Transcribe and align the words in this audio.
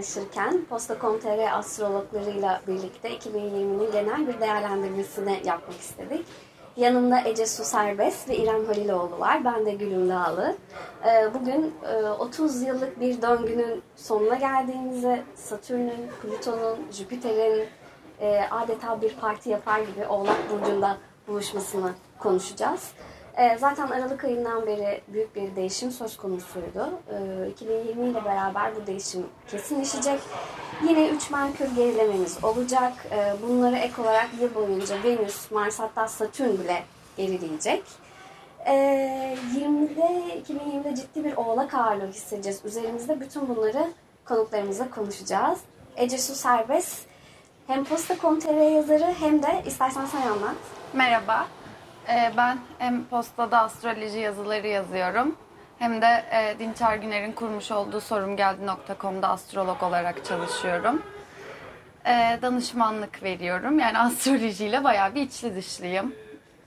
2020'ye 0.00 0.20
yaklaşırken 0.20 0.64
Posta.com.tr 0.64 1.58
astrologlarıyla 1.58 2.60
birlikte 2.66 3.16
2020'nin 3.16 3.92
genel 3.92 4.28
bir 4.28 4.40
değerlendirmesini 4.40 5.40
yapmak 5.44 5.80
istedik. 5.80 6.26
Yanımda 6.76 7.20
Ece 7.24 7.46
Su 7.46 7.64
Serbest 7.64 8.28
ve 8.28 8.36
İrem 8.36 8.66
Haliloğlu 8.66 9.20
var. 9.20 9.44
Ben 9.44 9.66
de 9.66 9.72
Gülüm 9.72 10.08
Dağlı. 10.08 10.56
Ee, 11.06 11.34
bugün 11.34 11.74
30 12.18 12.62
e, 12.62 12.66
yıllık 12.66 13.00
bir 13.00 13.22
döngünün 13.22 13.82
sonuna 13.96 14.34
geldiğimizi, 14.34 15.22
Satürn'ün, 15.34 16.10
Plüton'un, 16.22 16.78
Jüpiter'in 16.92 17.68
e, 18.20 18.40
adeta 18.50 19.02
bir 19.02 19.14
parti 19.14 19.50
yapar 19.50 19.80
gibi 19.80 20.06
Oğlak 20.06 20.38
Burcu'nda 20.50 20.96
buluşmasını 21.28 21.92
konuşacağız. 22.18 22.92
Ee, 23.40 23.58
zaten 23.58 23.88
Aralık 23.88 24.24
ayından 24.24 24.66
beri 24.66 25.00
büyük 25.08 25.36
bir 25.36 25.56
değişim 25.56 25.90
söz 25.90 26.16
konusuydu. 26.16 26.90
2020 27.52 28.06
ee, 28.06 28.10
ile 28.10 28.24
beraber 28.24 28.76
bu 28.76 28.86
değişim 28.86 29.26
kesinleşecek. 29.48 30.20
Yine 30.88 31.08
3 31.08 31.30
Merkür 31.30 31.76
gerilememiz 31.76 32.44
olacak. 32.44 32.92
Ee, 33.10 33.34
bunları 33.42 33.76
ek 33.76 34.02
olarak 34.02 34.28
yıl 34.40 34.54
boyunca 34.54 35.02
Venüs, 35.04 35.50
Mars 35.50 35.78
hatta 35.78 36.08
Satürn 36.08 36.52
bile 36.52 36.82
gerileyecek. 37.16 37.82
20'de 38.66 40.40
2020'de 40.48 40.94
ciddi 40.96 41.24
bir 41.24 41.36
oğlak 41.36 41.74
ağırlığı 41.74 42.10
hissedeceğiz. 42.10 42.60
Üzerimizde 42.64 43.20
bütün 43.20 43.48
bunları 43.48 43.88
konuklarımızla 44.24 44.90
konuşacağız. 44.90 45.58
Ece 45.96 46.18
Su 46.18 46.34
Serbest 46.34 47.06
hem 47.66 47.84
Posta.com.tr 47.84 48.70
yazarı 48.70 49.14
hem 49.20 49.42
de 49.42 49.62
istersen 49.66 50.06
sen 50.06 50.22
anlat. 50.22 50.56
Merhaba. 50.94 51.46
Ee, 52.10 52.32
ben 52.36 52.58
hem 52.78 53.04
postada 53.04 53.58
astroloji 53.58 54.18
yazıları 54.18 54.66
yazıyorum 54.66 55.36
hem 55.78 56.02
de 56.02 56.24
e, 56.32 56.58
Dinçer 56.58 56.96
Güner'in 56.96 57.32
kurmuş 57.32 57.70
olduğu 57.70 58.00
sorumgeldi.com'da 58.00 59.28
astrolog 59.28 59.82
olarak 59.82 60.24
çalışıyorum. 60.24 61.02
E, 62.06 62.38
danışmanlık 62.42 63.22
veriyorum. 63.22 63.78
Yani 63.78 63.98
astrolojiyle 64.08 64.84
bayağı 64.84 65.14
bir 65.14 65.22
içli 65.22 65.56
dışlıyım. 65.56 66.14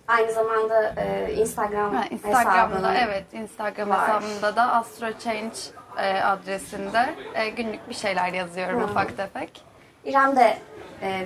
Aynı 0.08 0.32
zamanda 0.32 0.96
e, 0.98 1.34
Instagram 1.34 1.96
ha, 1.96 2.06
Instagram'da 2.10 2.96
evet 2.96 3.26
Instagram 3.34 3.90
var. 3.90 4.02
hesabımda 4.02 4.56
da 4.56 4.72
AstroChange 4.72 5.56
e, 5.98 6.22
adresinde 6.22 7.16
e, 7.34 7.50
günlük 7.50 7.90
bir 7.90 7.94
şeyler 7.94 8.34
yazıyorum 8.34 8.82
Hı. 8.82 8.86
ufak 8.86 9.18
tefek. 9.18 9.62
İrem 10.06 10.36
de 10.36 10.58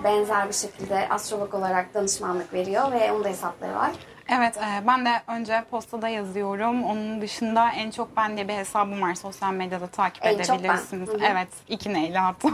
benzer 0.03 0.47
bir 0.47 0.53
şekilde 0.53 1.09
astrolog 1.09 1.53
olarak 1.53 1.93
danışmanlık 1.93 2.53
veriyor 2.53 2.91
ve 2.91 3.11
onun 3.11 3.23
da 3.23 3.29
hesapları 3.29 3.75
var. 3.75 3.91
Evet, 4.29 4.57
e, 4.57 4.87
ben 4.87 5.05
de 5.05 5.09
önce 5.27 5.63
postada 5.71 6.07
yazıyorum. 6.07 6.83
Onun 6.83 7.21
dışında 7.21 7.69
en 7.71 7.91
çok 7.91 8.17
ben 8.17 8.35
diye 8.35 8.47
bir 8.47 8.53
hesabım 8.53 9.01
var. 9.01 9.15
Sosyal 9.15 9.53
medyada 9.53 9.87
takip 9.87 10.25
en 10.25 10.33
edebilirsiniz. 10.33 11.05
Çok 11.05 11.21
ben. 11.21 11.31
Evet, 11.31 11.47
iki 11.67 11.93
neyle 11.93 12.17
hatta. 12.17 12.49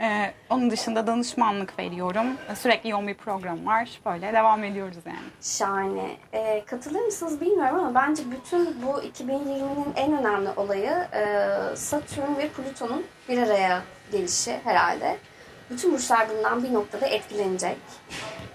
Ee, 0.00 0.32
onun 0.50 0.70
dışında 0.70 1.06
danışmanlık 1.06 1.78
veriyorum. 1.78 2.26
Sürekli 2.54 2.90
yoğun 2.90 3.08
bir 3.08 3.14
program 3.14 3.66
var. 3.66 4.00
Böyle 4.06 4.32
devam 4.32 4.64
ediyoruz 4.64 4.98
yani. 5.06 5.18
Şahane. 5.42 6.16
Ee, 6.32 6.64
katılır 6.66 7.00
mısınız 7.00 7.40
bilmiyorum 7.40 7.78
ama 7.78 7.94
bence 7.94 8.22
bütün 8.30 8.82
bu 8.82 9.00
2020'nin 9.00 9.92
en 9.96 10.18
önemli 10.18 10.48
olayı 10.56 10.90
e, 11.12 11.76
Satürn 11.76 12.36
ve 12.38 12.48
Plüton'un 12.48 13.04
bir 13.28 13.38
araya 13.38 13.82
gelişi 14.12 14.60
herhalde. 14.64 15.16
Bütün 15.70 15.92
burçlar 15.92 16.28
bundan 16.28 16.62
bir 16.62 16.74
noktada 16.74 17.06
etkilenecek. 17.06 17.76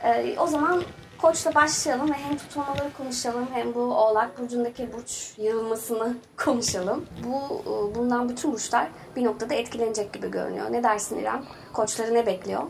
Ee, 0.04 0.36
o 0.40 0.48
zaman 0.48 0.84
Koç'la 1.22 1.56
başlayalım 1.56 2.10
ve 2.10 2.14
hem 2.14 2.38
tutulmaları 2.38 2.94
konuşalım 2.98 3.48
hem 3.54 3.76
bu 3.76 3.80
Oğlak 3.80 4.40
Burcu'ndaki 4.40 4.94
burç 4.94 5.34
yığılmasını 5.38 6.18
konuşalım. 6.38 7.06
Bu 7.24 7.62
e, 7.66 7.96
Bundan 7.96 8.30
bütün 8.30 8.54
burçlar 8.54 8.88
bir 9.16 9.24
noktada 9.24 9.54
etkilenecek 9.54 10.14
gibi 10.14 10.32
görünüyor. 10.32 10.72
Ne 10.72 10.84
dersin 10.84 11.18
İrem? 11.20 11.46
Koçları 11.74 12.14
ne 12.14 12.26
bekliyor? 12.26 12.64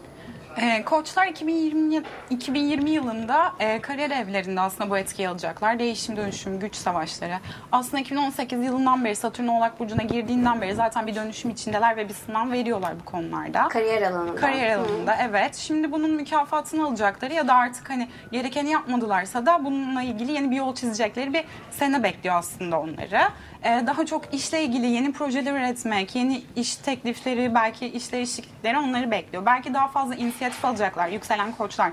E, 0.61 0.83
koçlar 0.85 1.27
2020 1.27 2.03
2020 2.29 2.89
yılında 2.89 3.53
e, 3.59 3.81
kariyer 3.81 4.11
evlerinde 4.11 4.61
aslında 4.61 4.89
bu 4.89 4.97
etkiyi 4.97 5.29
alacaklar. 5.29 5.79
Değişim, 5.79 6.17
dönüşüm, 6.17 6.59
güç 6.59 6.75
savaşları. 6.75 7.33
Aslında 7.71 7.99
2018 7.99 8.63
yılından 8.63 9.05
beri 9.05 9.15
Satürn 9.15 9.47
Oğlak 9.47 9.79
Burcu'na 9.79 10.03
girdiğinden 10.03 10.61
beri 10.61 10.75
zaten 10.75 11.07
bir 11.07 11.15
dönüşüm 11.15 11.51
içindeler 11.51 11.97
ve 11.97 12.09
bir 12.09 12.13
sınav 12.13 12.51
veriyorlar 12.51 12.93
bu 12.99 13.05
konularda. 13.05 13.67
Kariyer 13.67 14.01
alanında. 14.01 14.35
Kariyer 14.35 14.77
alanında 14.77 15.11
Hı. 15.11 15.17
evet. 15.21 15.55
Şimdi 15.55 15.91
bunun 15.91 16.11
mükafatını 16.11 16.87
alacakları 16.87 17.33
ya 17.33 17.47
da 17.47 17.53
artık 17.53 17.89
hani 17.89 18.07
gerekeni 18.31 18.71
yapmadılarsa 18.71 19.45
da 19.45 19.65
bununla 19.65 20.01
ilgili 20.01 20.31
yeni 20.31 20.51
bir 20.51 20.55
yol 20.55 20.75
çizecekleri 20.75 21.33
bir 21.33 21.43
sene 21.71 22.03
bekliyor 22.03 22.35
aslında 22.35 22.79
onları. 22.79 23.21
Ee, 23.63 23.83
daha 23.87 24.05
çok 24.05 24.33
işle 24.33 24.63
ilgili 24.63 24.87
yeni 24.87 25.13
projeler 25.13 25.53
üretmek, 25.53 26.15
yeni 26.15 26.41
iş 26.55 26.75
teklifleri, 26.75 27.55
belki 27.55 27.87
iş 27.87 28.11
değişiklikleri 28.11 28.77
onları 28.77 29.11
bekliyor. 29.11 29.45
Belki 29.45 29.73
daha 29.73 29.87
fazla 29.87 30.15
inisiyatif 30.15 30.46
alacaklar. 30.63 31.07
Yükselen 31.07 31.51
koçlar 31.51 31.91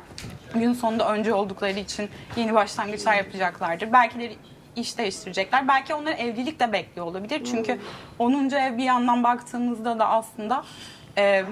gün 0.54 0.72
sonunda 0.72 1.12
önce 1.12 1.34
oldukları 1.34 1.78
için 1.78 2.10
yeni 2.36 2.54
başlangıçlar 2.54 3.14
yapacaklardır. 3.14 3.92
Belki 3.92 4.38
iş 4.76 4.98
değiştirecekler. 4.98 5.68
Belki 5.68 5.94
onları 5.94 6.14
evlilik 6.14 6.60
de 6.60 6.72
bekliyor 6.72 7.06
olabilir. 7.06 7.44
Çünkü 7.44 7.80
10. 8.18 8.50
ev 8.50 8.78
bir 8.78 8.84
yandan 8.84 9.24
baktığımızda 9.24 9.98
da 9.98 10.08
aslında 10.08 10.64
e, 11.18 11.44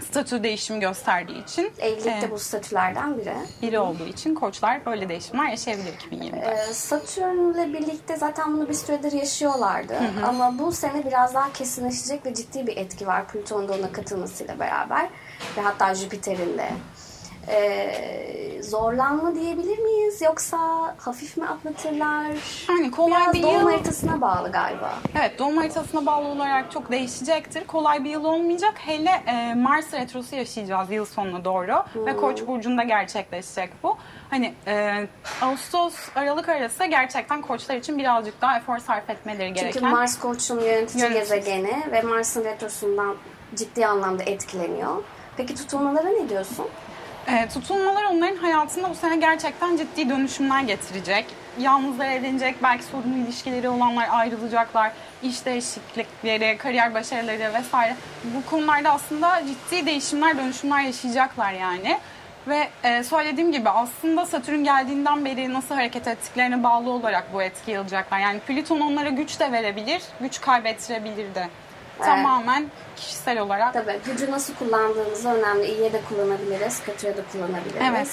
statü 0.00 0.42
değişimi 0.42 0.80
gösterdiği 0.80 1.44
için. 1.44 1.72
Evlilik 1.78 2.04
de 2.04 2.26
e, 2.26 2.30
bu 2.30 2.38
statülerden 2.38 3.18
biri. 3.18 3.34
Biri 3.62 3.78
olduğu 3.78 4.06
için 4.06 4.34
koçlar 4.34 4.86
böyle 4.86 5.08
değişimler 5.08 5.48
yaşayabilir 5.48 5.92
2020'de. 5.92 6.46
E, 6.70 6.74
Satürn'le 6.74 7.72
birlikte 7.72 8.16
zaten 8.16 8.52
bunu 8.52 8.68
bir 8.68 8.74
süredir 8.74 9.12
yaşıyorlardı. 9.12 9.94
Hı 9.94 10.20
hı. 10.20 10.26
Ama 10.26 10.58
bu 10.58 10.72
sene 10.72 11.04
biraz 11.06 11.34
daha 11.34 11.52
kesinleşecek 11.52 12.26
ve 12.26 12.34
ciddi 12.34 12.66
bir 12.66 12.76
etki 12.76 13.06
var 13.06 13.28
Plüton'un 13.28 13.68
da 13.68 13.72
ona 13.72 13.92
katılmasıyla 13.92 14.58
beraber. 14.58 15.08
Ve 15.56 15.60
hatta 15.60 15.94
Jüpiter'in 15.94 16.58
de 16.58 16.68
e, 17.48 18.62
zorlanma 18.62 19.34
diyebilir 19.34 19.78
miyiz? 19.78 20.22
Yoksa 20.22 20.58
hafif 20.98 21.36
mi 21.36 21.46
atlatırlar? 21.46 22.26
Yani 22.68 22.90
kolay 22.90 23.20
Biraz 23.22 23.34
bir 23.34 23.42
doğum 23.42 23.54
yıl... 23.54 23.70
haritasına 23.70 24.20
bağlı 24.20 24.52
galiba. 24.52 24.94
Evet 25.20 25.38
doğum 25.38 25.56
haritasına 25.56 26.06
bağlı 26.06 26.28
olarak 26.28 26.72
çok 26.72 26.90
değişecektir. 26.90 27.66
Kolay 27.66 28.04
bir 28.04 28.10
yıl 28.10 28.24
olmayacak. 28.24 28.74
Hele 28.76 29.22
e, 29.26 29.54
Mars 29.54 29.92
retrosu 29.94 30.36
yaşayacağız 30.36 30.90
yıl 30.90 31.04
sonuna 31.04 31.44
doğru. 31.44 31.74
Hmm. 31.92 32.06
Ve 32.06 32.16
Koç 32.16 32.46
burcunda 32.46 32.82
gerçekleşecek 32.82 33.70
bu. 33.82 33.96
Hani 34.30 34.54
e, 34.66 35.06
Ağustos 35.42 35.94
Aralık 36.16 36.48
arası 36.48 36.84
gerçekten 36.84 37.42
koçlar 37.42 37.76
için 37.76 37.98
birazcık 37.98 38.40
daha 38.40 38.56
efor 38.58 38.78
sarf 38.78 39.10
etmeleri 39.10 39.52
gereken. 39.52 39.72
Çünkü 39.72 39.86
Mars 39.86 40.18
koçun 40.18 40.60
yönetici 40.60 41.02
Yönetici. 41.04 41.20
gezegeni 41.20 41.82
ve 41.92 42.02
Mars'ın 42.02 42.44
retrosundan 42.44 43.16
ciddi 43.56 43.86
anlamda 43.86 44.22
etkileniyor. 44.22 45.02
Peki 45.36 45.54
tutulmalara 45.54 46.08
ne 46.08 46.28
diyorsun? 46.28 46.66
E, 47.26 47.48
tutulmalar 47.48 48.04
onların 48.04 48.36
hayatında 48.36 48.90
bu 48.90 48.94
sene 48.94 49.16
gerçekten 49.16 49.76
ciddi 49.76 50.08
dönüşümler 50.08 50.62
getirecek. 50.62 51.26
Yalnızlar 51.58 52.06
evlenecek, 52.10 52.62
belki 52.62 52.84
sorunlu 52.84 53.16
ilişkileri 53.16 53.68
olanlar 53.68 54.08
ayrılacaklar, 54.10 54.92
iş 55.22 55.44
değişiklikleri, 55.44 56.58
kariyer 56.58 56.94
başarıları 56.94 57.54
vesaire. 57.54 57.96
Bu 58.24 58.50
konularda 58.50 58.90
aslında 58.90 59.42
ciddi 59.46 59.86
değişimler, 59.86 60.38
dönüşümler 60.38 60.80
yaşayacaklar 60.80 61.52
yani. 61.52 61.98
Ve 62.48 62.68
e, 62.84 63.04
söylediğim 63.04 63.52
gibi 63.52 63.70
aslında 63.70 64.26
Satürn 64.26 64.64
geldiğinden 64.64 65.24
beri 65.24 65.52
nasıl 65.52 65.74
hareket 65.74 66.08
ettiklerine 66.08 66.62
bağlı 66.62 66.90
olarak 66.90 67.34
bu 67.34 67.42
etkiyi 67.42 67.78
alacaklar. 67.78 68.18
Yani 68.18 68.40
Plüton 68.40 68.80
onlara 68.80 69.08
güç 69.08 69.40
de 69.40 69.52
verebilir, 69.52 70.02
güç 70.20 70.40
kaybettirebilir 70.40 71.34
de. 71.34 71.48
Tamamen 72.04 72.66
kişisel 72.96 73.38
olarak. 73.40 73.72
Tabii 73.72 74.00
gücü 74.06 74.30
nasıl 74.30 74.54
kullandığımız 74.54 75.26
önemli. 75.26 75.66
İyiye 75.66 75.92
de 75.92 76.00
kullanabiliriz, 76.08 76.82
kötüye 76.82 77.16
de 77.16 77.20
kullanabiliriz. 77.32 77.82
Evet. 77.90 78.08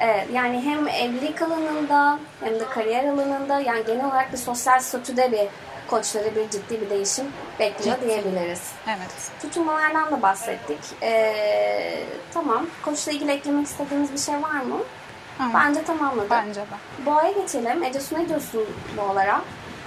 Evet, 0.00 0.26
yani 0.32 0.60
hem 0.60 0.88
evlilik 0.88 1.42
alanında 1.42 2.18
hem 2.40 2.60
de 2.60 2.64
kariyer 2.68 3.04
alanında 3.04 3.60
yani 3.60 3.84
genel 3.86 4.04
olarak 4.04 4.32
bir 4.32 4.38
sosyal 4.38 4.80
statüde 4.80 5.32
bir 5.32 5.48
koçları 5.86 6.36
bir 6.36 6.50
ciddi 6.50 6.80
bir 6.80 6.90
değişim 6.90 7.26
bekliyor 7.58 7.96
ciddi. 7.96 8.08
diyebiliriz. 8.08 8.72
Evet. 8.86 9.30
Tutunmalardan 9.42 10.10
da 10.10 10.22
bahsettik. 10.22 10.78
Ee, 11.02 12.04
tamam. 12.34 12.66
Koçla 12.84 13.12
ilgili 13.12 13.32
eklemek 13.32 13.66
istediğiniz 13.66 14.12
bir 14.12 14.18
şey 14.18 14.34
var 14.34 14.60
mı? 14.60 14.78
Hı. 15.38 15.44
Bence 15.54 15.84
tamamladık. 15.84 16.30
Bence 16.30 16.60
de. 16.60 17.06
Boğa'ya 17.06 17.32
geçelim. 17.32 17.84
Ece 17.84 17.98
ne 18.12 18.28
diyorsun 18.28 18.66
boğalara? 18.96 19.40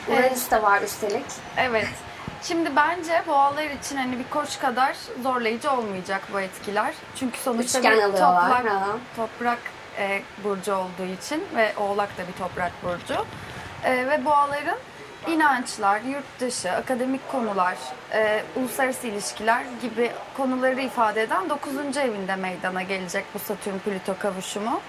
Uranüs 0.07 0.51
de 0.51 0.61
var 0.61 0.81
üstelik. 0.81 1.25
Evet. 1.57 1.87
Şimdi 2.47 2.75
bence 2.75 3.23
boğalar 3.27 3.69
için 3.69 3.97
hani 3.97 4.19
bir 4.19 4.29
koç 4.29 4.59
kadar 4.59 4.95
zorlayıcı 5.23 5.71
olmayacak 5.71 6.21
bu 6.33 6.39
etkiler. 6.39 6.93
Çünkü 7.15 7.39
sonuçta 7.39 7.79
Üçgen 7.79 7.97
bir 7.97 8.17
toprak, 8.17 8.65
toprak 9.15 9.59
e, 9.97 10.21
burcu 10.43 10.75
olduğu 10.75 11.05
için 11.21 11.43
ve 11.55 11.73
oğlak 11.77 12.17
da 12.17 12.21
bir 12.27 12.33
toprak 12.33 12.71
burcu. 12.83 13.25
E, 13.83 14.07
ve 14.07 14.25
boğaların 14.25 14.77
inançlar, 15.27 16.01
yurt 16.01 16.39
dışı, 16.39 16.71
akademik 16.71 17.31
konular, 17.31 17.77
e, 18.13 18.43
uluslararası 18.55 19.07
ilişkiler 19.07 19.63
gibi 19.81 20.11
konuları 20.37 20.81
ifade 20.81 21.21
eden 21.21 21.49
9. 21.49 21.97
evinde 21.97 22.35
meydana 22.35 22.81
gelecek 22.81 23.25
bu 23.33 23.39
Satürn-Plüto 23.39 24.19
kavuşumu. 24.19 24.81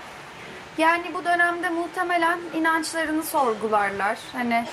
Yani 0.79 1.15
bu 1.15 1.25
dönemde 1.25 1.69
muhtemelen 1.69 2.39
inançlarını 2.55 3.23
sorgularlar. 3.23 4.19
Hani 4.33 4.65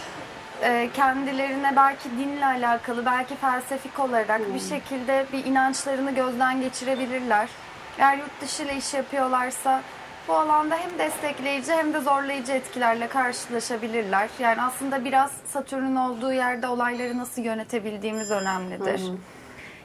e, 0.64 0.90
kendilerine 0.94 1.76
belki 1.76 2.10
dinle 2.12 2.46
alakalı, 2.46 3.06
belki 3.06 3.36
felsefik 3.36 4.00
olarak 4.00 4.54
bir 4.54 4.60
şekilde 4.60 5.26
bir 5.34 5.46
inançlarını 5.46 6.12
gözden 6.12 6.62
geçirebilirler. 6.62 7.50
Eğer 7.98 8.18
yurt 8.18 8.42
dışı 8.42 8.64
ile 8.64 8.78
iş 8.78 8.94
yapıyorlarsa 8.94 9.82
bu 10.28 10.34
alanda 10.34 10.76
hem 10.76 11.00
destekleyici 11.00 11.72
hem 11.72 11.94
de 11.94 12.00
zorlayıcı 12.00 12.52
etkilerle 12.52 13.08
karşılaşabilirler. 13.08 14.30
Yani 14.40 14.62
aslında 14.62 15.06
biraz 15.06 15.32
Satürn'ün 15.46 15.96
olduğu 15.96 16.34
yerde 16.34 16.68
olayları 16.68 17.18
nasıl 17.18 17.42
yönetebildiğimiz 17.42 18.32
önemlidir. 18.32 19.02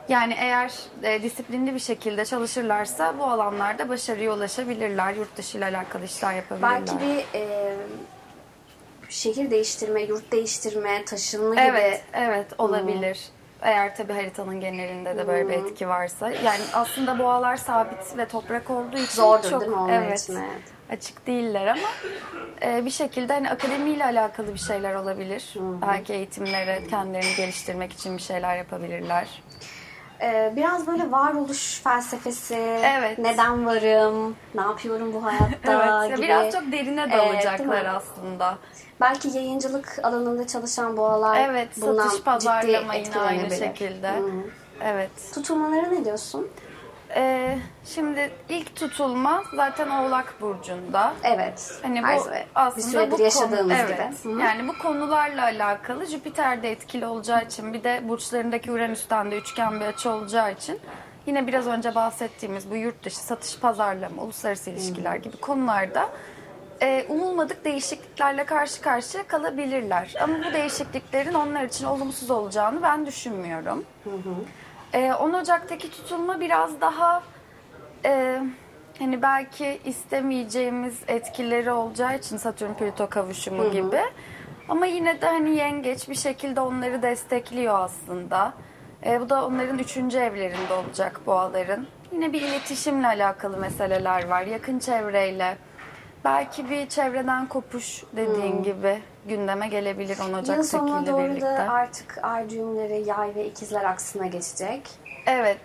Yani 0.09 0.35
eğer 0.39 0.73
e, 1.03 1.23
disiplinli 1.23 1.75
bir 1.75 1.81
şekilde 1.81 2.25
çalışırlarsa 2.25 3.19
bu 3.19 3.25
alanlarda 3.25 3.89
başarıya 3.89 4.33
ulaşabilirler. 4.33 5.15
Yurt 5.15 5.37
dışı 5.37 5.59
ile 5.59 5.65
alakalı 5.65 6.05
işler 6.05 6.35
yapabilirler. 6.35 6.81
Belki 6.81 7.01
bir 7.01 7.39
e, 7.39 7.77
şehir 9.09 9.51
değiştirme, 9.51 10.03
yurt 10.03 10.33
değiştirme, 10.33 11.05
taşınma 11.05 11.55
gibi. 11.55 11.65
Evet, 11.65 12.03
evet 12.13 12.47
olabilir. 12.59 13.21
Eğer 13.63 13.97
tabii 13.97 14.13
haritanın 14.13 14.61
genelinde 14.61 15.17
de 15.17 15.29
böyle 15.29 15.49
bir 15.49 15.55
etki 15.55 15.89
varsa. 15.89 16.31
Yani 16.31 16.61
aslında 16.73 17.19
boğalar 17.19 17.57
sabit 17.57 18.19
ve 18.19 18.29
toprak 18.29 18.71
olduğu 18.71 18.97
için 18.97 19.23
Zordur 19.23 19.51
çok 19.51 19.61
değil 19.61 19.73
mi 19.73 19.91
evet, 19.93 20.21
için? 20.21 20.37
Evet. 20.37 20.63
açık 20.91 21.27
değiller 21.27 21.67
ama 21.67 21.89
e, 22.63 22.85
bir 22.85 22.91
şekilde 22.91 23.33
hani 23.33 23.51
akademiyle 23.51 24.05
alakalı 24.05 24.55
bir 24.55 24.59
şeyler 24.59 24.95
olabilir. 24.95 25.55
Belki 25.83 26.13
eğitimlere 26.13 26.83
kendilerini 26.91 27.37
geliştirmek 27.37 27.93
için 27.93 28.17
bir 28.17 28.23
şeyler 28.23 28.57
yapabilirler. 28.57 29.43
Ee, 30.23 30.53
biraz 30.57 30.87
böyle 30.87 31.11
varoluş 31.11 31.81
felsefesi, 31.85 32.55
Evet. 32.85 33.19
neden 33.19 33.67
varım, 33.67 34.37
ne 34.55 34.61
yapıyorum 34.61 35.13
bu 35.13 35.25
hayatta 35.25 36.01
Evet, 36.09 36.17
gibi. 36.17 36.27
biraz 36.27 36.53
çok 36.53 36.73
derine 36.73 37.11
değil 37.11 37.23
dalacaklar 37.23 37.83
mi? 37.83 37.89
aslında. 37.89 38.59
Belki 39.01 39.29
yayıncılık 39.29 39.99
alanında 40.03 40.47
çalışan 40.47 40.97
boğalar 40.97 41.49
Evet, 41.51 41.69
bundan 41.77 42.09
satış 42.09 42.23
pazarlama 42.25 42.95
ciddi 42.95 43.09
yine 43.09 43.21
aynı 43.21 43.51
şekilde. 43.57 44.11
Hı. 44.11 44.31
Evet. 44.85 45.11
Tutulmalara 45.35 45.87
ne 45.87 46.05
diyorsun? 46.05 46.49
Ee, 47.15 47.59
şimdi 47.85 48.31
ilk 48.49 48.77
tutulma 48.77 49.45
zaten 49.55 49.91
Oğlak 49.91 50.35
Burcu'nda. 50.41 51.13
Evet. 51.25 51.79
Hani 51.83 52.03
bu 52.03 52.23
zaman. 52.25 52.39
aslında 52.55 52.77
bir 52.77 52.91
süredir 52.91 53.11
bu 53.11 53.17
konu- 53.17 53.23
yaşadığımız 53.23 53.77
evet. 53.81 54.23
gibi. 54.25 54.35
Hı. 54.35 54.41
Yani 54.41 54.69
bu 54.69 54.79
konularla 54.79 55.43
alakalı 55.43 56.07
Jüpiter 56.07 56.63
de 56.63 56.73
etkili 56.73 57.07
olacağı 57.07 57.45
için 57.45 57.73
bir 57.73 57.85
de 57.85 58.09
burçlarındaki 58.09 58.73
Uranüs'ten 58.73 59.31
de 59.31 59.39
üçgen 59.39 59.81
bir 59.81 59.85
açı 59.85 60.11
olacağı 60.11 60.53
için 60.53 60.81
yine 61.27 61.47
biraz 61.47 61.67
önce 61.67 61.95
bahsettiğimiz 61.95 62.71
bu 62.71 62.77
yurt 62.77 63.05
dışı 63.05 63.19
satış 63.19 63.59
pazarlama, 63.59 64.23
uluslararası 64.23 64.71
ilişkiler 64.71 65.17
gibi 65.17 65.37
konularda 65.37 66.09
e, 66.83 67.07
umulmadık 67.09 67.65
değişikliklerle 67.65 68.45
karşı 68.45 68.81
karşıya 68.81 69.27
kalabilirler. 69.27 70.15
Ama 70.23 70.35
bu 70.49 70.53
değişikliklerin 70.53 71.35
onlar 71.35 71.65
için 71.65 71.85
olumsuz 71.85 72.31
olacağını 72.31 72.83
ben 72.83 73.07
düşünmüyorum. 73.07 73.85
E, 74.93 75.13
10 75.13 75.33
Ocak'taki 75.33 75.91
tutulma 75.91 76.41
biraz 76.41 76.81
daha 76.81 77.23
e, 78.05 78.43
hani 78.99 79.23
belki 79.23 79.81
istemeyeceğimiz 79.85 80.99
etkileri 81.09 81.73
olacağı 81.73 82.17
için 82.17 82.37
Satürn 82.37 82.75
Plüto 82.75 83.09
kavuşumu 83.09 83.71
gibi. 83.71 84.01
Ama 84.69 84.87
yine 84.87 85.21
de 85.21 85.27
hani 85.27 85.57
yengeç 85.57 86.09
bir 86.09 86.15
şekilde 86.15 86.61
onları 86.61 87.03
destekliyor 87.03 87.81
aslında. 87.81 88.53
E, 89.07 89.21
bu 89.21 89.29
da 89.31 89.47
onların 89.47 89.79
üçüncü 89.79 90.19
evlerinde 90.19 90.75
olacak 90.75 91.21
boğaların. 91.27 91.87
Yine 92.13 92.33
bir 92.33 92.43
iletişimle 92.43 93.07
alakalı 93.07 93.57
meseleler 93.57 94.29
var. 94.29 94.43
Yakın 94.43 94.79
çevreyle. 94.79 95.57
Belki 96.25 96.71
bir 96.71 96.89
çevreden 96.89 97.47
kopuş 97.47 98.05
dediğin 98.17 98.63
gibi 98.63 98.99
gündeme 99.29 99.69
gelebilir 99.69 100.19
10 100.19 100.25
Yıl 100.25 100.33
Ocak'takiyle 100.33 100.63
sonuna 100.63 101.07
doğru 101.07 101.25
birlikte. 101.25 101.47
da 101.47 101.71
artık 101.73 102.19
ay 102.23 102.51
düğümleri, 102.51 103.09
yay 103.09 103.35
ve 103.35 103.47
ikizler 103.47 103.85
aksına 103.85 104.27
geçecek. 104.27 104.83
Evet. 105.27 105.61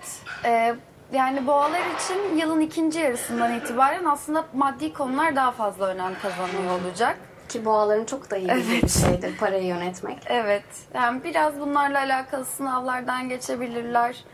Ee, 0.46 0.76
yani 1.14 1.48
boğalar 1.48 1.82
için 1.96 2.38
yılın 2.38 2.62
ikinci 2.62 3.00
yarısından 3.00 3.54
itibaren 3.54 4.06
aslında 4.06 4.46
maddi 4.54 4.94
konular 4.94 5.36
daha 5.36 5.52
fazla 5.52 5.88
önem 5.88 6.14
kazanıyor 6.22 6.82
olacak. 6.82 7.18
Ki 7.50 7.66
boğaların 7.66 8.06
çok 8.06 8.32
da 8.32 8.38
iyi 8.38 8.50
bildiği 8.50 8.82
bir 8.82 8.88
şeydir 8.88 9.38
parayı 9.38 9.66
yönetmek. 9.66 10.18
Evet. 10.26 10.64
Yani 10.94 11.24
biraz 11.24 11.60
bunlarla 11.60 12.00
alakalı 12.00 12.46
sınavlardan 12.46 13.30
geçebilirler. 13.30 14.26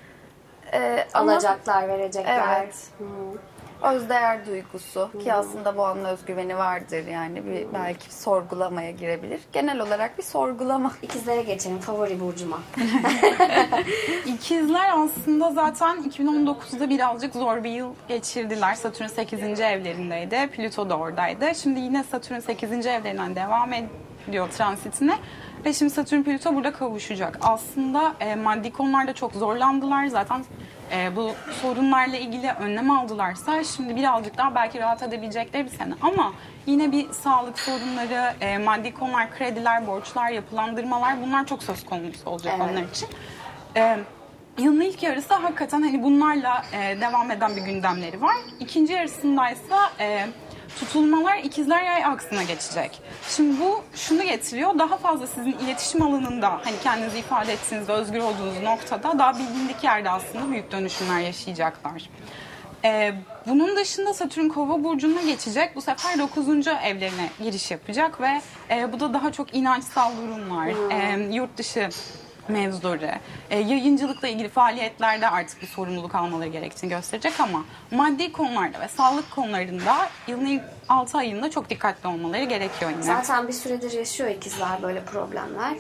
Ee, 0.74 1.08
ama 1.14 1.32
Alacaklar, 1.32 1.88
verecekler. 1.88 2.62
Evet. 2.62 2.76
Hı. 2.98 3.04
Özdeğer 3.82 4.46
duygusu 4.46 5.10
ki 5.24 5.34
aslında 5.34 5.78
boğanın 5.78 6.06
özgüveni 6.06 6.58
vardır 6.58 7.08
yani 7.08 7.46
bir 7.46 7.74
belki 7.74 8.16
sorgulamaya 8.16 8.92
girebilir. 8.92 9.40
Genel 9.54 9.80
olarak 9.80 10.18
bir 10.18 10.24
sorgulama. 10.24 10.92
İkizlere 11.02 11.42
geçelim 11.42 11.80
favori 11.80 12.20
burcuma. 12.20 12.60
İkizler 14.26 14.90
aslında 14.94 15.52
zaten 15.52 15.98
2019'da 15.98 16.90
birazcık 16.90 17.34
zor 17.34 17.64
bir 17.64 17.70
yıl 17.70 17.94
geçirdiler. 18.08 18.76
Satürn 18.76 19.08
8. 19.08 19.60
evlerindeydi. 19.60 20.50
Plüto 20.52 20.90
da 20.90 20.98
oradaydı. 20.98 21.56
Şimdi 21.56 21.80
yine 21.80 22.04
Satürn 22.04 22.40
8. 22.40 22.86
evlerinden 22.86 23.36
devam 23.36 23.70
ediyor 24.28 24.50
transitine. 24.50 25.16
Ve 25.66 25.74
şimdi 25.74 25.92
Satürn 25.94 26.24
Plüto 26.24 26.56
burada 26.56 26.74
kavuşacak. 26.74 27.38
Aslında 27.42 28.14
e, 28.20 28.36
maddi 28.36 28.72
konularda 28.72 29.14
çok 29.14 29.34
zorlandılar. 29.34 30.08
Zaten 30.08 30.46
e, 30.92 31.16
bu 31.16 31.32
sorunlarla 31.62 32.18
ilgili 32.18 32.52
önlem 32.52 32.92
aldılarsa 32.92 33.64
şimdi 33.64 33.96
birazcık 33.96 34.38
daha 34.38 34.56
belki 34.56 34.80
rahat 34.80 35.04
edebilecekleri 35.04 35.66
bir 35.66 35.70
sene. 35.78 35.94
Ama 36.02 36.34
yine 36.66 36.92
bir 36.92 37.12
sağlık 37.12 37.60
sorunları, 37.60 38.34
e, 38.42 38.58
maddi 38.58 38.94
konular, 38.94 39.32
krediler, 39.38 39.88
borçlar, 39.88 40.30
yapılandırmalar 40.30 41.22
bunlar 41.22 41.46
çok 41.46 41.64
söz 41.64 41.86
konusu 41.86 42.30
olacak 42.30 42.54
Evet. 42.58 42.72
onlar 42.72 42.84
için. 42.84 43.10
Ee, 43.78 43.98
yılın 44.58 44.82
ilk 44.82 45.04
yarısı 45.04 45.34
hakikaten 45.34 45.82
hani 45.82 46.04
bunlarla 46.04 46.64
e, 46.74 47.02
devam 47.02 47.32
eden 47.32 47.56
bir 47.56 47.62
gündemleri 47.62 48.22
var. 48.22 48.36
İkinci 48.60 48.94
yarısındaysa 48.94 49.90
e, 50.00 50.28
tutulmalar 50.80 51.38
ikizler 51.38 51.84
yay 51.84 52.06
aksına 52.06 52.44
geçecek. 52.44 53.02
Şimdi 53.30 53.60
bu 53.60 53.84
şunu 53.96 54.24
getiriyor. 54.24 54.80
Daha 54.80 54.98
fazla 54.98 55.28
sizin 55.28 55.52
iletişim 55.52 56.02
alanında 56.02 56.50
hani 56.50 56.76
kendinizi 56.84 57.20
ifade 57.20 57.54
ettiğiniz 57.54 57.90
ve 57.90 57.94
özgür 57.94 58.20
olduğunuz 58.20 58.62
noktada 58.64 59.20
daha 59.20 59.36
bilindik 59.36 59.84
yerde 59.84 60.10
aslında 60.10 60.52
büyük 60.52 60.72
dönüşümler 60.72 61.20
yaşayacaklar. 61.20 62.10
Ee, 62.86 63.14
bunun 63.48 63.76
dışında 63.76 64.14
Satürn 64.14 64.48
Kova 64.48 64.84
burcuna 64.84 65.22
geçecek. 65.22 65.76
Bu 65.76 65.82
sefer 65.82 66.20
9. 66.20 66.48
evlerine 66.68 67.30
giriş 67.44 67.72
yapacak 67.72 68.22
ve 68.22 68.42
e, 68.70 68.94
bu 68.94 69.00
da 69.00 69.14
daha 69.14 69.32
çok 69.32 69.56
inançsal 69.56 70.12
durumlar, 70.18 70.68
e, 70.68 71.34
yurt 71.34 71.58
dışı 71.58 71.90
mevzuları, 72.50 73.12
e, 73.50 73.60
yayıncılıkla 73.60 74.28
ilgili 74.28 74.50
faaliyetlerde 74.50 75.30
artık 75.30 75.62
bir 75.62 75.68
sorumluluk 75.68 76.16
almaları 76.16 76.50
gerektiğini 76.50 76.90
gösterecek 76.90 77.40
ama 77.40 77.64
maddi 77.92 78.32
konularda 78.32 78.80
ve 78.80 78.88
sağlık 78.88 79.32
konularında 79.32 79.96
yılın 80.28 80.46
ilk 80.46 80.62
6 80.90 81.18
ayında 81.18 81.52
çok 81.52 81.70
dikkatli 81.70 82.08
olmaları 82.08 82.44
gerekiyor 82.44 82.92
yine. 82.92 83.04
Zaten 83.04 83.48
bir 83.48 83.54
süredir 83.54 83.92
yaşıyor 83.92 84.30
ikizler 84.30 84.82
böyle 84.84 85.06
problemler. 85.06 85.76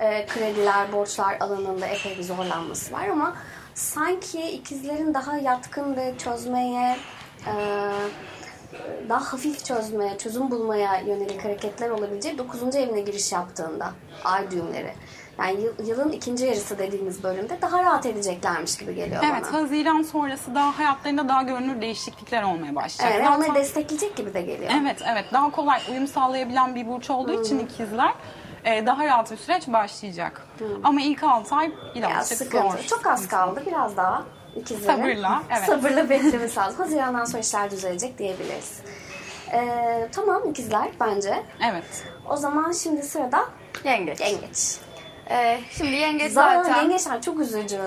Ee, 0.00 0.26
krediler, 0.26 0.92
borçlar 0.92 1.36
alanında 1.40 1.86
epey 1.86 2.18
bir 2.18 2.22
zorlanması 2.22 2.92
var 2.92 3.08
ama 3.08 3.36
sanki 3.74 4.50
ikizlerin 4.50 5.14
daha 5.14 5.36
yatkın 5.36 5.96
ve 5.96 6.14
çözmeye 6.18 6.96
e, 7.46 7.52
daha 9.08 9.32
hafif 9.32 9.64
çözmeye, 9.64 10.18
çözüm 10.18 10.50
bulmaya 10.50 11.00
yönelik 11.00 11.44
hareketler 11.44 11.90
olabilecek 11.90 12.38
9. 12.38 12.76
evine 12.76 13.00
giriş 13.00 13.32
yaptığında 13.32 13.90
ay 14.24 14.50
düğümleri. 14.50 14.92
Yani 15.38 15.60
yıl- 15.60 15.86
yılın 15.88 16.12
ikinci 16.12 16.44
yarısı 16.46 16.78
dediğimiz 16.78 17.22
bölümde 17.22 17.58
daha 17.62 17.82
rahat 17.82 18.06
edeceklermiş 18.06 18.76
gibi 18.78 18.94
geliyor 18.94 19.22
Evet, 19.32 19.44
bana. 19.52 19.62
Haziran 19.62 20.02
sonrası 20.02 20.54
daha 20.54 20.78
hayatlarında 20.78 21.28
daha 21.28 21.42
görünür 21.42 21.80
değişiklikler 21.80 22.42
olmaya 22.42 22.74
başlayacak. 22.74 23.16
Evet, 23.16 23.26
Zaten- 23.26 23.40
onları 23.42 23.54
destekleyecek 23.54 24.16
gibi 24.16 24.34
de 24.34 24.42
geliyor. 24.42 24.70
Evet, 24.82 25.02
evet. 25.12 25.24
Daha 25.32 25.50
kolay 25.50 25.80
uyum 25.90 26.06
sağlayabilen 26.06 26.74
bir 26.74 26.88
burç 26.88 27.10
olduğu 27.10 27.42
için 27.42 27.58
ikizler 27.58 28.14
e, 28.64 28.86
daha 28.86 29.04
rahat 29.04 29.30
bir 29.30 29.36
süreç 29.36 29.68
başlayacak. 29.68 30.46
Ama 30.84 31.00
ilk 31.00 31.22
6 31.22 31.54
ay 31.54 31.72
Biraz 31.94 31.94
birazcık 32.30 32.52
zor. 32.52 32.78
Çok 32.86 33.06
az 33.06 33.28
kaldı. 33.28 33.62
Biraz 33.66 33.96
daha 33.96 34.22
ikizlerin. 34.56 34.96
Sabırla, 34.96 35.42
evet. 35.50 35.64
Sabırla 35.64 36.10
beklemesi 36.10 36.56
lazım. 36.60 36.78
Hazirandan 36.80 37.24
sonra 37.24 37.42
işler 37.42 37.70
düzelecek 37.70 38.18
diyebiliriz. 38.18 38.80
Ee, 39.52 40.08
tamam 40.12 40.50
ikizler 40.50 40.88
bence. 41.00 41.42
Evet. 41.70 42.04
O 42.28 42.36
zaman 42.36 42.72
şimdi 42.72 43.02
sırada 43.02 43.44
Yengeç. 43.84 44.20
yengeç. 44.20 44.78
Ee, 45.30 45.60
şimdi 45.70 45.96
yengeç 45.96 46.32
Zaten 46.32 46.62
zaten 46.62 46.82
yengeçler 46.82 47.22
çok 47.22 47.40
üzücü. 47.40 47.80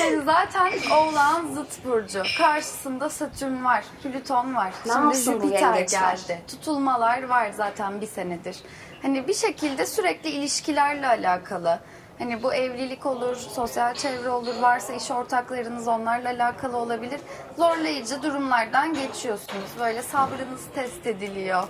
Yani 0.00 0.22
zaten 0.24 0.72
Oğlağın 0.92 1.54
zıt 1.54 1.84
burcu. 1.84 2.22
Karşısında 2.38 3.10
Satürn 3.10 3.64
var, 3.64 3.84
Plüton 4.02 4.54
var. 4.54 4.72
Ne 4.86 5.14
Şimdi 5.14 5.46
Jüpiter 5.46 5.80
geldi. 5.80 6.42
Tutulmalar 6.48 7.22
var 7.28 7.50
zaten 7.56 8.00
bir 8.00 8.06
senedir. 8.06 8.56
Hani 9.02 9.28
bir 9.28 9.34
şekilde 9.34 9.86
sürekli 9.86 10.30
ilişkilerle 10.30 11.06
alakalı. 11.06 11.80
Hani 12.20 12.42
bu 12.42 12.54
evlilik 12.54 13.06
olur, 13.06 13.36
sosyal 13.36 13.94
çevre 13.94 14.30
olur, 14.30 14.54
varsa 14.60 14.92
iş 14.92 15.10
ortaklarınız 15.10 15.88
onlarla 15.88 16.28
alakalı 16.28 16.76
olabilir. 16.76 17.20
Zorlayıcı 17.56 18.22
durumlardan 18.22 18.94
geçiyorsunuz. 18.94 19.70
Böyle 19.80 20.02
sabrınız 20.02 20.66
test 20.74 21.06
ediliyor. 21.06 21.68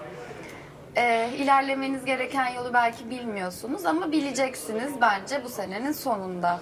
e, 0.96 1.30
ilerlemeniz 1.38 2.04
gereken 2.04 2.48
yolu 2.54 2.72
belki 2.74 3.10
bilmiyorsunuz 3.10 3.86
ama 3.86 4.12
bileceksiniz 4.12 4.92
bence 5.00 5.44
bu 5.44 5.48
senenin 5.48 5.92
sonunda. 5.92 6.60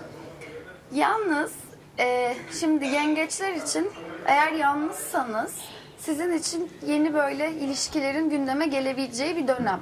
Yalnız 0.93 1.53
e, 1.99 2.37
şimdi 2.61 2.87
yengeçler 2.87 3.53
için 3.55 3.91
eğer 4.27 4.53
yalnızsanız 4.53 5.55
sizin 5.99 6.33
için 6.33 6.73
yeni 6.87 7.15
böyle 7.15 7.53
ilişkilerin 7.53 8.31
gündeme 8.31 8.67
gelebileceği 8.67 9.37
bir 9.37 9.49
dönem. 9.49 9.81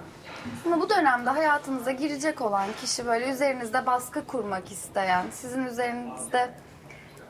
Ama 0.67 0.81
bu 0.81 0.91
dönemde 0.91 1.31
hayatınıza 1.31 1.91
girecek 1.91 2.41
olan 2.41 2.67
kişi 2.81 3.07
böyle 3.07 3.29
üzerinizde 3.31 3.87
baskı 3.87 4.27
kurmak 4.27 4.73
isteyen, 4.73 5.25
sizin 5.33 5.67
üzerinizde 5.67 6.51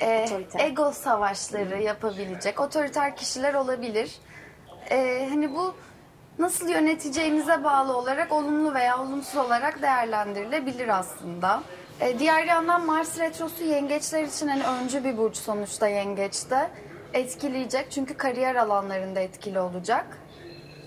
e, 0.02 0.26
ego 0.58 0.92
savaşları 0.92 1.82
yapabilecek 1.82 2.60
otoriter 2.60 3.16
kişiler 3.16 3.54
olabilir. 3.54 4.18
E, 4.90 5.28
hani 5.30 5.54
bu 5.54 5.74
nasıl 6.38 6.68
yöneteceğinize 6.68 7.64
bağlı 7.64 7.96
olarak 7.96 8.32
olumlu 8.32 8.74
veya 8.74 9.00
olumsuz 9.02 9.36
olarak 9.36 9.82
değerlendirilebilir 9.82 10.98
aslında. 10.98 11.62
E, 12.00 12.18
diğer 12.18 12.44
yandan 12.44 12.86
Mars 12.86 13.18
retrosu 13.18 13.64
yengeçler 13.64 14.22
için 14.22 14.48
hani 14.48 14.62
öncü 14.64 15.04
bir 15.04 15.16
burç 15.16 15.36
sonuçta 15.36 15.88
yengeçte 15.88 16.70
etkileyecek 17.14 17.90
çünkü 17.90 18.16
kariyer 18.16 18.54
alanlarında 18.54 19.20
etkili 19.20 19.60
olacak. 19.60 20.06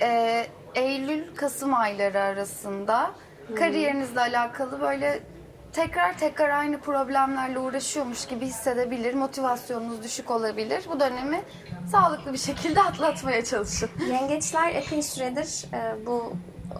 E, 0.01 0.45
Eylül-Kasım 0.75 1.73
ayları 1.73 2.19
arasında 2.21 3.11
kariyerinizle 3.55 4.19
alakalı 4.19 4.81
böyle 4.81 5.19
tekrar 5.73 6.17
tekrar 6.17 6.49
aynı 6.49 6.79
problemlerle 6.79 7.59
uğraşıyormuş 7.59 8.25
gibi 8.27 8.45
hissedebilir, 8.45 9.13
motivasyonunuz 9.13 10.03
düşük 10.03 10.31
olabilir. 10.31 10.83
Bu 10.91 10.99
dönemi 10.99 11.41
sağlıklı 11.91 12.33
bir 12.33 12.37
şekilde 12.37 12.81
atlatmaya 12.89 13.45
çalışın. 13.45 13.89
Yengeçler 14.09 14.75
epey 14.75 15.03
süredir 15.03 15.65
e, 15.73 16.05
bu 16.05 16.33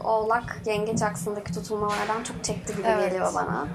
oğlak 0.04 0.58
yengeç 0.66 1.02
aksındaki 1.02 1.54
tutulmalardan 1.54 2.24
çok 2.24 2.44
çekti 2.44 2.76
gibi 2.76 2.88
Evet. 2.88 3.10
geliyor 3.10 3.34
bana. 3.36 3.68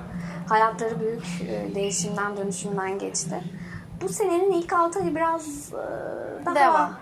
Hayatları 0.49 1.01
büyük 1.01 1.25
e, 1.49 1.75
değişimden, 1.75 2.37
dönüşümden 2.37 2.99
geçti. 2.99 3.41
Bu 4.05 4.09
senenin 4.09 4.53
ilk 4.53 4.73
6 4.73 5.01
ayı 5.01 5.15
biraz 5.15 5.73
e, 5.73 6.47
daha 6.47 6.55
Devam. 6.55 6.95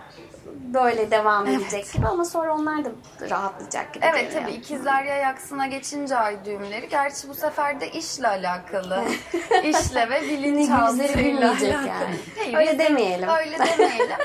böyle 0.73 1.11
devam 1.11 1.47
edecek 1.47 1.93
gibi 1.93 2.07
ama 2.07 2.25
sonra 2.25 2.53
onlar 2.55 2.85
da 2.85 2.89
rahatlayacak 3.29 3.93
gibi 3.93 4.05
Evet 4.05 4.33
tabii 4.33 4.51
ikizler 4.51 5.03
yay 5.03 5.25
aksına 5.25 5.67
geçince 5.67 6.17
ay 6.17 6.45
düğümleri. 6.45 6.89
Gerçi 6.89 7.29
bu 7.29 7.33
sefer 7.33 7.81
de 7.81 7.91
işle 7.91 8.27
alakalı. 8.27 9.03
işle 9.63 10.09
ve 10.09 10.21
bilinçaltıyla 10.21 11.49
alakalı. 11.49 11.67
yani. 11.69 12.15
Hayır, 12.37 12.57
Öyle 12.57 12.79
demeyelim. 12.79 13.29
Öyle 13.29 13.57
demeyelim. 13.59 14.17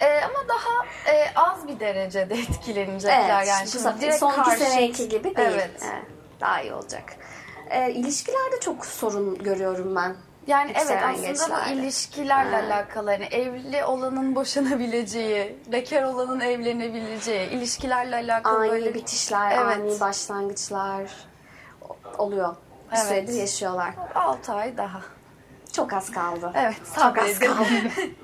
Ee, 0.00 0.20
ama 0.24 0.48
daha 0.48 0.86
e, 1.14 1.34
az 1.36 1.68
bir 1.68 1.80
derecede 1.80 2.34
etkilenecekler 2.34 3.36
Evet, 3.38 3.48
yani. 3.48 3.68
Şimdi 3.68 4.00
direkt 4.00 4.18
son 4.18 4.30
iki 4.32 4.40
karşıt- 4.40 4.58
seneki 4.58 5.08
gibi 5.08 5.36
değil. 5.36 5.48
Evet. 5.52 5.82
daha 6.40 6.62
iyi 6.62 6.72
olacak. 6.74 7.04
E, 7.70 7.90
ilişkilerde 7.90 8.60
çok 8.60 8.86
sorun 8.86 9.38
görüyorum 9.38 9.96
ben. 9.96 10.16
Yani 10.46 10.72
evet 10.86 11.02
aslında 11.02 11.60
bu 11.66 11.72
ilişkilerle 11.72 12.56
alakalı 12.56 13.10
hani 13.10 13.24
evli 13.24 13.84
olanın 13.84 14.34
boşanabileceği, 14.34 15.58
bekar 15.72 16.02
olanın 16.02 16.40
evlenebileceği, 16.40 17.50
ilişkilerle 17.50 18.16
alakalı 18.16 18.58
ani 18.58 18.70
böyle 18.70 18.94
bitişler, 18.94 19.52
Evet. 19.52 19.76
ani 19.76 20.00
başlangıçlar 20.00 21.10
oluyor. 22.18 22.56
Bir 22.92 22.96
Evet. 22.96 23.06
süredir 23.06 23.32
yaşıyorlar. 23.34 23.94
6 24.14 24.52
ay 24.52 24.76
daha. 24.76 25.00
Çok 25.72 25.92
az 25.92 26.10
kaldı. 26.10 26.52
Evet 26.54 26.76
Çok 26.94 27.18
az 27.18 27.38
kaldı. 27.38 27.64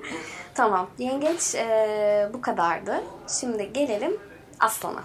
tamam. 0.55 0.89
Yengeç 0.97 1.55
e, 1.55 2.29
bu 2.33 2.41
kadardı. 2.41 3.03
Şimdi 3.39 3.73
gelelim 3.73 4.17
Aslan'a. 4.59 5.03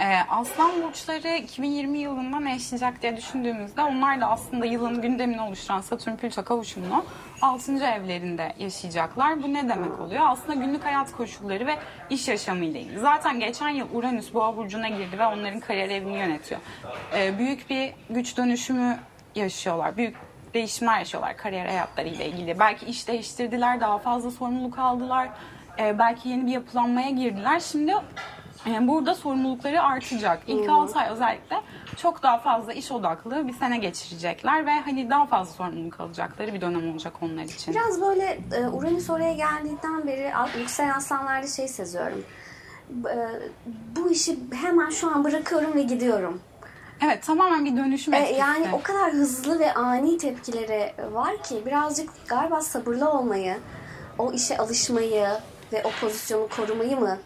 Ee, 0.00 0.16
Aslan 0.30 0.82
burçları 0.82 1.36
2020 1.36 1.98
yılında 1.98 2.40
ne 2.40 2.52
yaşayacak 2.52 3.02
diye 3.02 3.16
düşündüğümüzde 3.16 3.82
onlar 3.82 4.20
da 4.20 4.26
aslında 4.26 4.66
yılın 4.66 5.02
gündemini 5.02 5.40
oluşturan 5.40 5.80
Satürn 5.80 6.16
Plüto 6.16 6.44
kavuşumunu 6.44 7.04
6. 7.42 7.72
evlerinde 7.72 8.52
yaşayacaklar. 8.58 9.42
Bu 9.42 9.54
ne 9.54 9.68
demek 9.68 10.00
oluyor? 10.00 10.22
Aslında 10.26 10.54
günlük 10.54 10.84
hayat 10.84 11.12
koşulları 11.12 11.66
ve 11.66 11.76
iş 12.10 12.28
yaşamı 12.28 12.64
ile 12.64 12.80
ilgili. 12.80 12.98
Zaten 12.98 13.40
geçen 13.40 13.68
yıl 13.68 13.86
Uranüs 13.92 14.34
Boğa 14.34 14.56
burcuna 14.56 14.88
girdi 14.88 15.18
ve 15.18 15.26
onların 15.26 15.60
kariyer 15.60 15.88
evini 15.88 16.18
yönetiyor. 16.18 16.60
Ee, 17.16 17.38
büyük 17.38 17.70
bir 17.70 17.92
güç 18.10 18.36
dönüşümü 18.36 18.98
yaşıyorlar. 19.34 19.96
Büyük 19.96 20.16
değişimler 20.54 20.98
yaşıyorlar 20.98 21.36
kariyer 21.36 21.66
hayatları 21.66 22.08
ile 22.08 22.26
ilgili. 22.26 22.58
Belki 22.58 22.86
iş 22.86 23.08
değiştirdiler, 23.08 23.80
daha 23.80 23.98
fazla 23.98 24.30
sorumluluk 24.30 24.78
aldılar. 24.78 25.28
Ee, 25.78 25.98
belki 25.98 26.28
yeni 26.28 26.46
bir 26.46 26.52
yapılanmaya 26.52 27.10
girdiler. 27.10 27.60
Şimdi 27.60 27.94
yani 28.66 28.88
burada 28.88 29.14
sorumlulukları 29.14 29.82
artacak. 29.82 30.42
İlk 30.46 30.68
6 30.68 30.98
ay 30.98 31.10
özellikle 31.10 31.60
çok 31.96 32.22
daha 32.22 32.38
fazla 32.38 32.72
iş 32.72 32.92
odaklı 32.92 33.48
bir 33.48 33.52
sene 33.52 33.78
geçirecekler 33.78 34.66
ve 34.66 34.80
hani 34.80 35.10
daha 35.10 35.26
fazla 35.26 35.52
sorumluluk 35.52 36.00
alacakları 36.00 36.54
bir 36.54 36.60
dönem 36.60 36.90
olacak 36.90 37.12
onlar 37.20 37.42
için. 37.42 37.74
Biraz 37.74 38.00
böyle 38.00 38.38
e, 38.52 38.66
Uranüs 38.68 39.10
oraya 39.10 39.32
geldiğinden 39.32 40.06
beri 40.06 40.32
yükselen 40.58 40.90
aslanlarda 40.90 41.46
şey 41.46 41.68
seziyorum. 41.68 42.24
E, 42.90 43.16
bu 43.96 44.10
işi 44.10 44.38
hemen 44.54 44.90
şu 44.90 45.10
an 45.10 45.24
bırakıyorum 45.24 45.74
ve 45.74 45.82
gidiyorum. 45.82 46.40
Evet 47.04 47.22
tamamen 47.22 47.64
bir 47.64 47.76
dönüşüm 47.76 48.14
E, 48.14 48.32
yani 48.32 48.66
o 48.72 48.82
kadar 48.82 49.12
hızlı 49.12 49.58
ve 49.58 49.74
ani 49.74 50.18
tepkileri 50.18 50.94
var 51.12 51.42
ki 51.42 51.62
birazcık 51.66 52.10
galiba 52.28 52.60
sabırlı 52.60 53.10
olmayı, 53.10 53.56
o 54.18 54.32
işe 54.32 54.56
alışmayı 54.56 55.26
ve 55.72 55.82
o 55.84 55.90
pozisyonu 56.00 56.48
korumayı 56.56 57.00
mı 57.00 57.18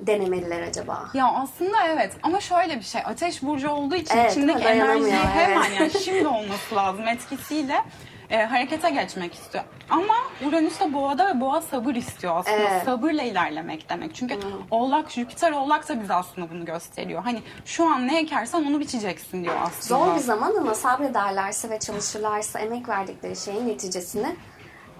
denemeliler 0.00 0.62
acaba? 0.62 1.08
Ya 1.14 1.32
aslında 1.34 1.86
evet 1.86 2.16
ama 2.22 2.40
şöyle 2.40 2.76
bir 2.76 2.84
şey 2.84 3.00
ateş 3.04 3.42
burcu 3.42 3.70
olduğu 3.70 3.94
için 3.94 4.16
Evet, 4.16 4.30
içindeki 4.32 4.64
enerjiyi 4.64 4.82
Dayanamıyor, 4.82 5.24
hemen 5.24 5.56
evet. 5.70 5.80
yani 5.80 6.04
şimdi 6.04 6.26
olması 6.28 6.74
lazım 6.76 7.08
etkisiyle 7.08 7.84
e, 8.30 8.44
harekete 8.44 8.90
geçmek 8.90 9.34
istiyor. 9.34 9.64
Ama 9.90 10.14
Uranüs 10.48 10.80
de 10.80 10.92
boğada 10.94 11.26
ve 11.36 11.40
boğa 11.40 11.60
sabır 11.60 11.94
istiyor 11.94 12.36
aslında. 12.36 12.56
Evet. 12.56 12.84
Sabırla 12.84 13.22
ilerlemek 13.22 13.90
demek. 13.90 14.14
Çünkü 14.14 14.38
Oğlak, 14.70 15.10
Jüpiter 15.10 15.52
Oğlak 15.52 15.88
da 15.88 16.02
bize 16.02 16.14
aslında 16.14 16.50
bunu 16.50 16.64
gösteriyor. 16.64 17.22
Hani 17.22 17.42
şu 17.64 17.88
an 17.88 18.08
ne 18.08 18.18
ekersen 18.20 18.64
onu 18.64 18.80
biçeceksin 18.80 19.44
diyor 19.44 19.54
aslında. 19.62 20.04
Zor 20.04 20.14
bir 20.14 20.20
zaman 20.20 20.54
ama 20.60 20.74
sabrederlerse 20.74 21.70
ve 21.70 21.78
çalışırlarsa 21.78 22.58
emek 22.58 22.88
verdikleri 22.88 23.36
şeyin 23.36 23.68
neticesini 23.68 24.36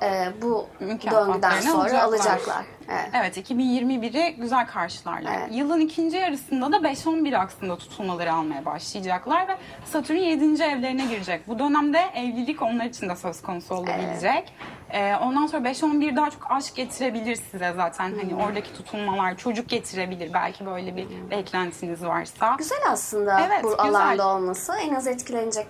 e, 0.03 0.33
bu 0.43 0.67
döngüden 1.11 1.61
sonra 1.61 1.79
alacaklar. 2.03 2.03
alacaklar. 2.03 2.65
Evet. 2.91 3.09
Evet 3.15 3.37
2021'i 3.51 4.37
güzel 4.37 4.67
karşılarlar. 4.67 5.33
Evet. 5.39 5.49
Yılın 5.51 5.81
ikinci 5.81 6.17
yarısında 6.17 6.73
da 6.73 6.77
5-11 6.77 7.37
aksında 7.39 7.77
tutulmaları 7.79 8.33
almaya 8.33 8.65
başlayacaklar 8.65 9.49
ve 9.49 9.57
Satürn 9.85 10.17
7. 10.17 10.63
evlerine 10.63 11.05
girecek. 11.07 11.49
Bu 11.49 11.59
dönemde 11.59 11.99
evlilik 12.15 12.63
onlar 12.63 12.85
için 12.85 13.09
de 13.09 13.17
söz 13.17 13.43
konusu 13.43 13.75
olabilecek. 13.75 14.53
Ee, 14.91 15.15
ondan 15.17 15.47
sonra 15.47 15.69
5-11 15.69 16.17
daha 16.17 16.31
çok 16.31 16.51
aşk 16.51 16.75
getirebilir 16.77 17.37
size 17.51 17.73
zaten. 17.77 18.05
Hani 18.21 18.33
Hmm. 18.33 18.41
oradaki 18.41 18.73
tutulmalar 18.75 19.37
çocuk 19.37 19.69
getirebilir 19.69 20.33
belki 20.35 20.67
böyle 20.67 20.97
bir 20.97 21.07
beklentiniz 21.31 22.05
varsa. 22.05 22.55
Güzel 22.59 22.79
aslında 22.91 23.41
Evet, 23.47 23.65
bu 23.65 23.69
güzel. 23.71 23.85
alanda 23.85 24.29
olması. 24.29 24.73
En 24.89 24.95
az 24.95 25.07
etkilenecek 25.07 25.67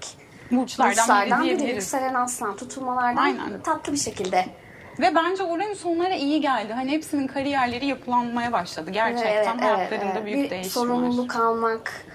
Burçlardan, 0.51 0.97
burçlardan 0.99 1.45
biri 1.45 1.59
diyebiliriz. 1.59 1.85
yükselen 1.85 2.15
aslan 2.15 2.57
tutulmalardan 2.57 3.23
Aynen. 3.23 3.61
tatlı 3.61 3.93
bir 3.93 3.99
şekilde. 3.99 4.47
Ve 5.01 5.15
bence 5.15 5.43
Uranüs 5.43 5.87
onlara 5.87 6.15
iyi 6.15 6.41
geldi. 6.41 6.73
Hani 6.73 6.91
hepsinin 6.91 7.27
kariyerleri 7.27 7.87
yapılanmaya 7.87 8.53
başladı. 8.53 8.91
Gerçekten 8.91 9.59
hayatlarında 9.59 10.25
büyük 10.25 10.45
bir 10.45 10.51
değişim 10.51 10.71
sorumluluk 10.73 11.37
var. 11.37 11.41
almak, 11.41 12.07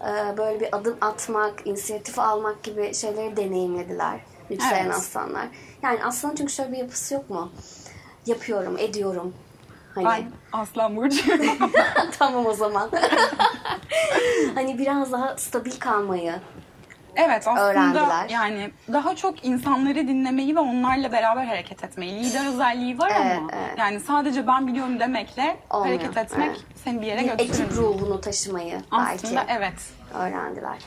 e, 0.00 0.36
böyle 0.38 0.60
bir 0.60 0.76
adım 0.76 0.96
atmak, 1.00 1.66
inisiyatif 1.66 2.18
almak 2.18 2.62
gibi 2.62 2.94
şeyleri 2.94 3.36
deneyimlediler 3.36 4.20
yükselen 4.50 4.84
Evet. 4.84 4.94
aslanlar. 4.94 5.46
Yani 5.82 6.04
aslanın 6.04 6.34
çünkü 6.34 6.52
şöyle 6.52 6.72
bir 6.72 6.76
yapısı 6.76 7.14
yok 7.14 7.30
mu? 7.30 7.52
Yapıyorum, 8.26 8.78
ediyorum. 8.78 9.34
Hani 9.94 10.06
Ben 10.06 10.24
Aslan 10.52 10.96
Burcu. 10.96 11.22
tamam 12.18 12.46
o 12.46 12.52
zaman. 12.52 12.90
hani 14.54 14.78
biraz 14.78 15.12
daha 15.12 15.36
stabil 15.36 15.72
kalmayı. 15.80 16.34
Evet 17.16 17.48
aslında 17.48 17.64
öğrendiler. 17.70 18.28
yani 18.28 18.70
daha 18.92 19.16
çok 19.16 19.44
insanları 19.44 19.94
dinlemeyi 20.08 20.56
ve 20.56 20.60
onlarla 20.60 21.12
beraber 21.12 21.44
hareket 21.44 21.84
etmeyi. 21.84 22.24
Lider 22.24 22.46
özelliği 22.46 22.98
var 22.98 23.12
Evet, 23.16 23.38
ama 23.38 23.50
evet. 23.52 23.78
yani 23.78 24.00
sadece 24.00 24.46
ben 24.46 24.66
biliyorum 24.66 25.00
demekle 25.00 25.56
Olmuyor, 25.70 25.94
hareket 26.00 26.16
etmek 26.16 26.46
evet. 26.50 26.60
seni 26.84 27.00
bir 27.02 27.06
yere 27.06 27.22
götürür. 27.22 27.50
ekip 27.50 27.72
ruhunu 27.76 28.20
taşımayı 28.20 28.80
Aslında 28.90 29.36
belki 29.36 29.52
evet. 29.52 29.90
öğrendiler. 30.14 30.78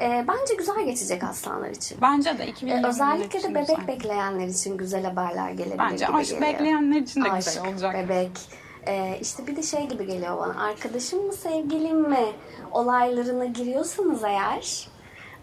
E, 0.00 0.24
bence 0.28 0.54
güzel 0.58 0.84
geçecek 0.84 1.24
aslanlar 1.24 1.70
için. 1.70 1.98
Bence 2.02 2.38
de 2.38 2.44
E, 2.44 2.48
2020 2.48 2.86
özellikle 2.86 3.42
de 3.42 3.50
bebek 3.50 3.66
güzel. 3.68 3.86
bekleyenler 3.88 4.46
için 4.46 4.76
güzel 4.76 5.04
haberler 5.04 5.50
gelebilir 5.50 5.78
Bence 5.78 6.06
gibi 6.06 6.16
aşk 6.16 6.30
geliyor. 6.30 6.52
bekleyenler 6.52 7.00
için 7.00 7.24
de 7.24 7.30
Aşk, 7.32 7.46
güzel 7.46 7.66
olacak. 7.68 7.94
bebek. 7.94 8.30
Ee, 8.86 9.18
işte 9.20 9.46
bir 9.46 9.56
de 9.56 9.62
şey 9.62 9.86
gibi 9.88 10.06
geliyor 10.06 10.38
bana. 10.38 10.64
Arkadaşım 10.64 11.26
mı 11.26 11.32
sevgilim 11.32 12.00
mi 12.10 12.26
olaylarına 12.72 13.44
giriyorsanız 13.44 14.24
eğer 14.24 14.88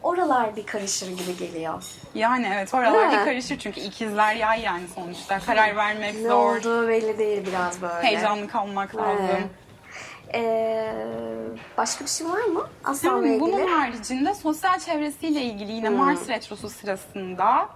oralar 0.03 0.55
bir 0.55 0.65
karışır 0.65 1.07
gibi 1.17 1.37
geliyor. 1.37 1.83
Yani 2.15 2.51
evet 2.55 2.73
oralar 2.73 3.11
bir 3.11 3.25
karışır 3.25 3.59
çünkü 3.59 3.79
ikizler 3.79 4.35
yay 4.35 4.61
yani 4.61 4.83
sonuçta. 4.95 5.39
Karar 5.39 5.75
vermek 5.75 6.15
Ne 6.15 6.21
zor. 6.29 6.55
olduğu 6.57 6.87
belli 6.87 7.17
değil 7.17 7.45
biraz 7.47 7.81
böyle. 7.81 8.07
Heyecanlı 8.07 8.47
kalmak 8.47 8.95
lazım. 8.95 9.25
Evet. 9.31 9.43
Ee, 10.33 10.93
başka 11.77 12.05
bir 12.05 12.09
şey 12.09 12.27
var 12.27 12.43
mı? 12.43 12.67
Aslanla 12.83 13.17
Yani 13.27 13.35
ilgili. 13.35 13.41
bunun 13.53 13.67
haricinde 13.67 14.33
sosyal 14.33 14.79
çevresiyle 14.79 15.41
ilgili 15.41 15.71
yine 15.71 15.89
Mars 15.89 16.29
retrosu 16.29 16.69
sırasında 16.69 17.69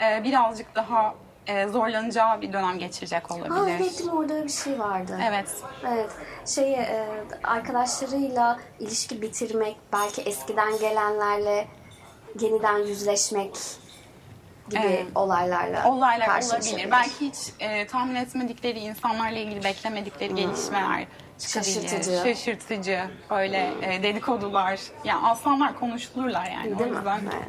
e, 0.00 0.24
birazcık 0.24 0.74
daha 0.74 1.14
e, 1.46 1.68
zorlanacağı 1.68 2.40
bir 2.40 2.52
dönem 2.52 2.78
geçirecek 2.78 3.30
Aa, 3.30 3.34
olabilir. 3.34 3.76
evet 3.80 3.98
değil 3.98 4.10
mi? 4.10 4.16
orada 4.18 4.44
bir 4.44 4.48
şey 4.48 4.78
vardı. 4.78 5.18
Evet. 5.28 5.48
Evet. 5.88 6.10
Şey 6.46 6.72
e, 6.74 7.08
arkadaşlarıyla 7.44 8.58
ilişki 8.80 9.22
bitirmek, 9.22 9.76
belki 9.92 10.22
eskiden 10.22 10.78
gelenlerle 10.78 11.66
yeniden 12.40 12.78
yüzleşmek 12.78 13.56
gibi 14.70 14.82
Evet. 14.86 15.06
olaylarla 15.14 15.88
Olaylar 15.88 16.26
karşılaşabilir. 16.28 16.72
olabilir. 16.72 16.90
Belki 16.90 17.20
hiç 17.20 17.36
e, 17.60 17.86
tahmin 17.86 18.14
etmedikleri 18.14 18.78
insanlarla 18.78 19.38
ilgili 19.38 19.64
beklemedikleri 19.64 20.34
gelişmeler 20.34 21.06
çıkabilir. 21.38 21.72
Şaşırtıcı. 21.88 22.22
Şaşırtıcı. 22.24 23.00
Böyle 23.30 23.70
e, 23.82 24.02
dedikodular. 24.02 24.80
Yani 25.04 25.26
aslanlar 25.26 25.78
konuşulurlar 25.80 26.44
yani. 26.50 26.78
Değil 26.78 26.90
o 26.90 26.92
mi? 26.92 26.96
yüzden. 26.96 27.20
Evet. 27.34 27.48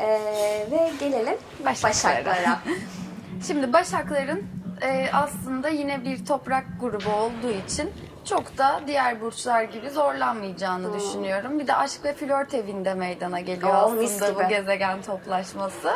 Ee, 0.00 0.66
ve 0.70 0.90
gelelim 1.00 1.36
Başaklara. 1.64 2.24
Başaklara. 2.24 2.58
Şimdi 3.46 3.72
Başakların 3.72 4.42
e, 4.82 5.06
aslında 5.12 5.68
yine 5.68 6.04
bir 6.04 6.24
toprak 6.26 6.64
grubu 6.80 7.10
olduğu 7.10 7.52
için 7.66 7.90
çok 8.24 8.58
da 8.58 8.80
diğer 8.86 9.20
burçlar 9.20 9.62
gibi 9.62 9.90
zorlanmayacağını 9.90 10.98
düşünüyorum. 10.98 11.58
Bir 11.58 11.66
de 11.66 11.74
aşk 11.76 12.04
ve 12.04 12.12
flört 12.14 12.54
evinde 12.54 12.94
meydana 12.94 13.40
geliyor 13.40 13.92
mis 13.92 14.22
aslında 14.22 14.44
bu 14.44 14.48
gezegen 14.48 15.02
toplaşması. 15.02 15.90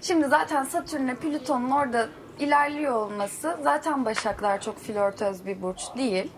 Şimdi 0.00 0.26
zaten 0.28 0.64
Satürn'le 0.64 1.14
Plüton'un 1.14 1.70
orada 1.70 2.06
ilerliyor 2.38 2.94
olması 2.94 3.58
zaten 3.62 4.04
Başaklar 4.04 4.60
çok 4.60 4.78
flörtöz 4.78 5.46
bir 5.46 5.62
burç 5.62 5.82
değil. 5.96 6.32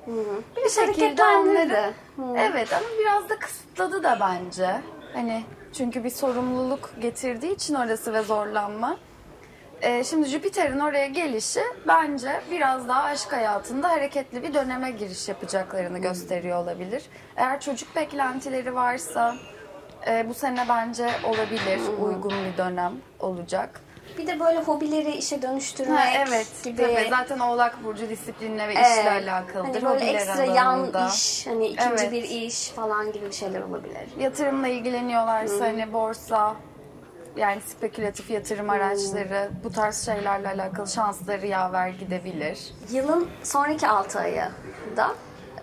Bir 0.65 0.71
şekilde 0.71 1.23
onları 1.25 1.93
evet 2.37 2.73
ama 2.73 2.87
biraz 3.01 3.29
da 3.29 3.39
kısıtladı 3.39 4.03
da 4.03 4.19
bence. 4.21 4.81
Hani 5.15 5.45
çünkü 5.73 6.05
bir 6.05 6.11
sorumluluk 6.11 6.91
getirdiği 7.01 7.55
için 7.55 7.75
orası 7.75 8.13
ve 8.13 8.23
zorlanma. 8.23 8.97
Ee, 9.83 10.05
şimdi 10.05 10.29
Jüpiter'in 10.29 10.79
oraya 10.81 11.07
gelişi 11.07 11.61
bence 11.89 12.41
biraz 12.51 12.89
daha 12.89 13.03
aşk 13.03 13.33
hayatında 13.33 13.89
hareketli 13.89 14.43
bir 14.43 14.55
döneme 14.55 14.91
giriş 14.91 15.29
yapacaklarını 15.29 15.99
gösteriyor 15.99 16.59
olabilir. 16.63 17.03
Eğer 17.37 17.61
çocuk 17.61 17.97
beklentileri 17.97 18.75
varsa 18.75 19.37
e, 20.07 20.29
bu 20.29 20.35
sene 20.35 20.65
bence 20.69 21.11
olabilir, 21.25 21.81
uygun 22.03 22.33
bir 22.53 22.57
dönem 22.59 22.93
olacak. 23.21 23.81
Bir 24.19 24.27
de 24.27 24.41
böyle 24.41 24.59
hobileri 24.61 25.11
işe 25.11 25.43
dönüştürmek 25.43 25.99
Ha, 25.99 26.25
evet, 26.29 26.47
gibi. 26.65 26.83
tabii. 26.83 27.07
Zaten 27.11 27.39
Oğlak 27.39 27.85
Burcu 27.85 28.09
disiplinle 28.09 28.69
ve 28.69 28.73
Evet. 28.75 28.87
işle 28.99 29.11
alakalıdır. 29.11 29.83
Hani 29.83 29.85
böyle 29.85 29.87
hobiler 30.05 30.15
ekstra 30.15 30.45
yan 30.45 30.67
alanında. 30.67 31.09
iş, 31.09 31.47
hani 31.47 31.67
ikinci 31.67 31.89
Evet. 31.91 32.13
bir 32.13 32.23
iş 32.23 32.69
falan 32.69 33.13
gibi 33.13 33.33
şeyler 33.33 33.61
olabilir. 33.63 34.09
Yatırımla 34.19 34.69
ilgileniyorlarsa 34.69 35.65
hani 35.65 35.93
borsa, 35.93 36.55
yani 37.37 37.61
spekülatif 37.61 38.31
yatırım 38.31 38.71
araçları, 38.71 39.51
bu 39.65 39.73
tarz 39.73 40.05
şeylerle 40.07 40.49
alakalı 40.49 40.89
şansları 40.89 41.47
yaver 41.47 41.89
gidebilir. 41.89 42.75
Yılın 42.91 43.29
sonraki 43.43 43.89
6 43.89 44.19
ayı 44.21 44.45
da 44.97 45.09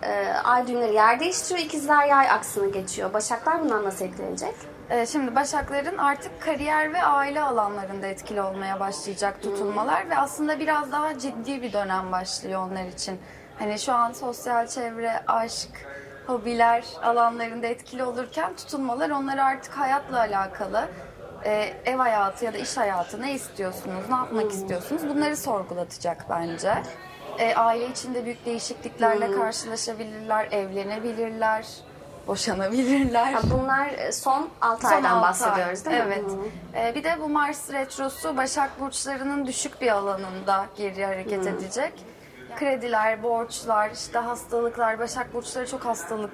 e, 0.02 0.26
ay 0.44 0.66
düğümleri 0.66 0.94
yer 0.94 1.20
değiştiriyor. 1.20 1.66
İkizler 1.66 2.06
yay 2.06 2.30
aksına 2.30 2.66
geçiyor. 2.68 3.12
Başaklar 3.12 3.60
bundan 3.60 3.84
nasıl 3.84 4.04
etkilenecek? 4.04 4.54
Ee, 4.90 5.06
Şimdi 5.06 5.34
Başakların 5.34 5.98
artık 5.98 6.42
kariyer 6.42 6.92
ve 6.92 7.02
aile 7.02 7.42
alanlarında 7.42 8.06
etkili 8.06 8.42
olmaya 8.42 8.80
başlayacak 8.80 9.42
tutulmalar 9.42 10.10
ve 10.10 10.16
aslında 10.18 10.58
biraz 10.60 10.92
daha 10.92 11.18
ciddi 11.18 11.62
bir 11.62 11.72
dönem 11.72 12.12
başlıyor 12.12 12.68
onlar 12.70 12.84
için. 12.84 13.18
Hani 13.58 13.78
şu 13.78 13.92
an 13.92 14.12
sosyal 14.12 14.66
çevre, 14.66 15.22
aşk, 15.26 15.68
hobiler 16.26 16.84
alanlarında 17.02 17.66
etkili 17.66 18.04
olurken 18.04 18.56
tutulmalar 18.56 19.10
onları 19.10 19.44
artık 19.44 19.72
hayatla 19.72 20.18
alakalı 20.18 20.88
e, 21.44 21.74
ev 21.86 21.96
hayatı 21.96 22.44
ya 22.44 22.54
da 22.54 22.58
iş 22.58 22.76
hayatı 22.76 23.22
ne 23.22 23.32
istiyorsunuz, 23.32 24.04
ne 24.08 24.14
yapmak 24.14 24.52
istiyorsunuz 24.52 25.08
bunları 25.08 25.36
sorgulatacak 25.36 26.26
bence. 26.30 26.82
E, 27.38 27.54
aile 27.54 27.88
içinde 27.88 28.24
büyük 28.24 28.46
değişikliklerle 28.46 29.32
karşılaşabilirler, 29.32 30.48
evlenebilirler, 30.52 31.66
boşanabilirler. 32.26 33.32
Ha, 33.32 33.40
bunlar 33.50 33.88
e, 33.88 34.12
son 34.12 34.48
6 34.60 34.82
Son 34.82 34.88
aydan 34.96 35.10
altı 35.10 35.22
bahsediyoruz 35.22 35.86
ay. 35.86 35.92
değil 35.92 36.04
mi? 36.04 36.12
Evet. 36.14 36.24
Hı. 36.24 36.78
Ee, 36.78 36.94
bir 36.94 37.04
de 37.04 37.20
bu 37.20 37.28
Mars 37.28 37.72
retrosu 37.72 38.36
Başak 38.36 38.80
burçlarının 38.80 39.46
düşük 39.46 39.80
bir 39.80 39.88
alanında 39.88 40.66
geri 40.76 41.06
hareket 41.06 41.46
edecek. 41.46 41.92
Krediler, 42.56 43.22
borçlar, 43.22 43.90
işte 43.90 44.18
hastalıklar. 44.18 44.98
Başak 44.98 45.34
burçları 45.34 45.66
çok 45.66 45.84
hastalık 45.84 46.30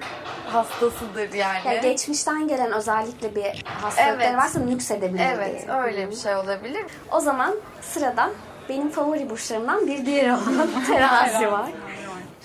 hastasıdır 0.47 1.33
yani. 1.33 1.59
Yani 1.65 1.81
geçmişten 1.81 2.49
gelen 2.49 2.73
özellikle 2.73 3.35
bir 3.35 3.65
hastalıkları 3.83 4.23
Evet. 4.23 4.37
varsa 4.37 4.61
nüksedebilir 4.61 5.25
evet, 5.35 5.63
diye. 5.67 5.77
öyle 5.77 6.11
bir 6.11 6.17
şey 6.17 6.37
olabilir. 6.37 6.85
O 7.13 7.21
zaman 7.21 7.55
sıradan 7.81 8.31
benim 8.69 8.89
favori 8.91 9.31
burçlarımdan 9.31 9.87
bir 9.87 10.07
diğeri 10.07 10.33
olan 10.33 10.69
terazi 10.87 11.53
var. 11.53 11.71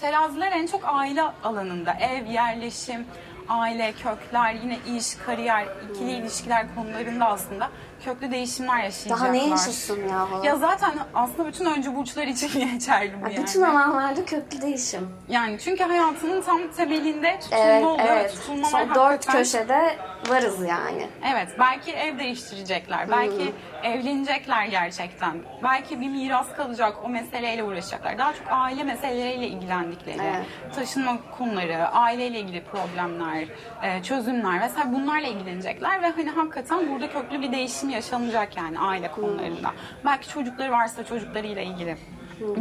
Teraziler 0.01 0.51
en 0.51 0.67
çok 0.67 0.81
aile 0.83 1.21
alanında. 1.43 1.93
Ev, 1.93 2.25
yerleşim, 2.25 3.05
aile, 3.49 3.93
kökler, 3.93 4.53
yine 4.53 4.77
iş, 4.97 5.15
kariyer, 5.15 5.67
ikili 5.91 6.11
ilişkiler 6.11 6.75
konularında 6.75 7.25
aslında 7.25 7.69
köklü 8.05 8.31
değişimler 8.31 8.83
yaşayacaklar. 8.83 9.19
Daha 9.27 9.31
ne 9.31 9.47
yaşasın 9.47 9.99
ya? 10.09 10.27
Ya 10.43 10.55
zaten 10.55 10.91
aslında 11.13 11.47
bütün 11.47 11.65
öncü 11.65 11.95
burçlar 11.95 12.27
için 12.27 12.59
geçerli 12.73 13.13
bu 13.21 13.25
Ya 13.27 13.31
yani. 13.33 13.43
Bütün 13.45 13.61
alanlarda 13.61 14.25
köklü 14.25 14.61
değişim. 14.61 15.09
Yani 15.29 15.57
çünkü 15.59 15.83
hayatının 15.83 16.41
tam 16.41 16.61
temelinde 16.77 17.39
tutulma 17.39 17.63
Evet, 17.63 17.85
oluyor 17.85 18.07
ve 18.07 18.11
evet. 18.19 18.33
tutulmalar 18.33 18.69
Son 18.69 18.89
dört 18.89 18.97
hakikaten- 18.97 19.37
köşede 19.43 19.95
varız 20.29 20.59
yani. 20.67 21.07
Evet, 21.33 21.47
belki 21.59 21.91
ev 21.91 22.19
değiştirecekler, 22.19 23.11
belki 23.11 23.53
evlenecekler 23.83 24.65
gerçekten. 24.65 25.37
Belki 25.63 26.01
bir 26.01 26.09
miras 26.09 26.47
kalacak, 26.55 26.97
o 27.03 27.09
meseleyle 27.09 27.63
uğraşacaklar. 27.63 28.17
Daha 28.17 28.33
çok 28.33 28.43
aile 28.49 28.83
meseleleriyle 28.83 29.47
ilgilendikleri, 29.47 30.17
Evet. 30.23 30.45
taşınma 30.75 31.17
konuları, 31.37 31.87
aileyle 31.87 32.39
ilgili 32.39 32.63
problemler, 32.63 33.47
e, 33.83 34.03
çözümler 34.03 34.61
vesaire 34.61 34.93
bunlarla 34.93 35.27
ilgilenecekler 35.27 36.01
ve 36.01 36.09
hani 36.09 36.29
hakikaten 36.29 36.89
burada 36.89 37.09
köklü 37.09 37.41
bir 37.41 37.51
değişim 37.51 37.84
yaşanacak 37.89 38.57
yani 38.57 38.79
aile 38.79 39.11
konularında. 39.11 39.71
Belki 40.05 40.29
çocukları 40.29 40.71
varsa 40.71 41.03
çocuklarıyla 41.05 41.61
ilgili 41.61 41.97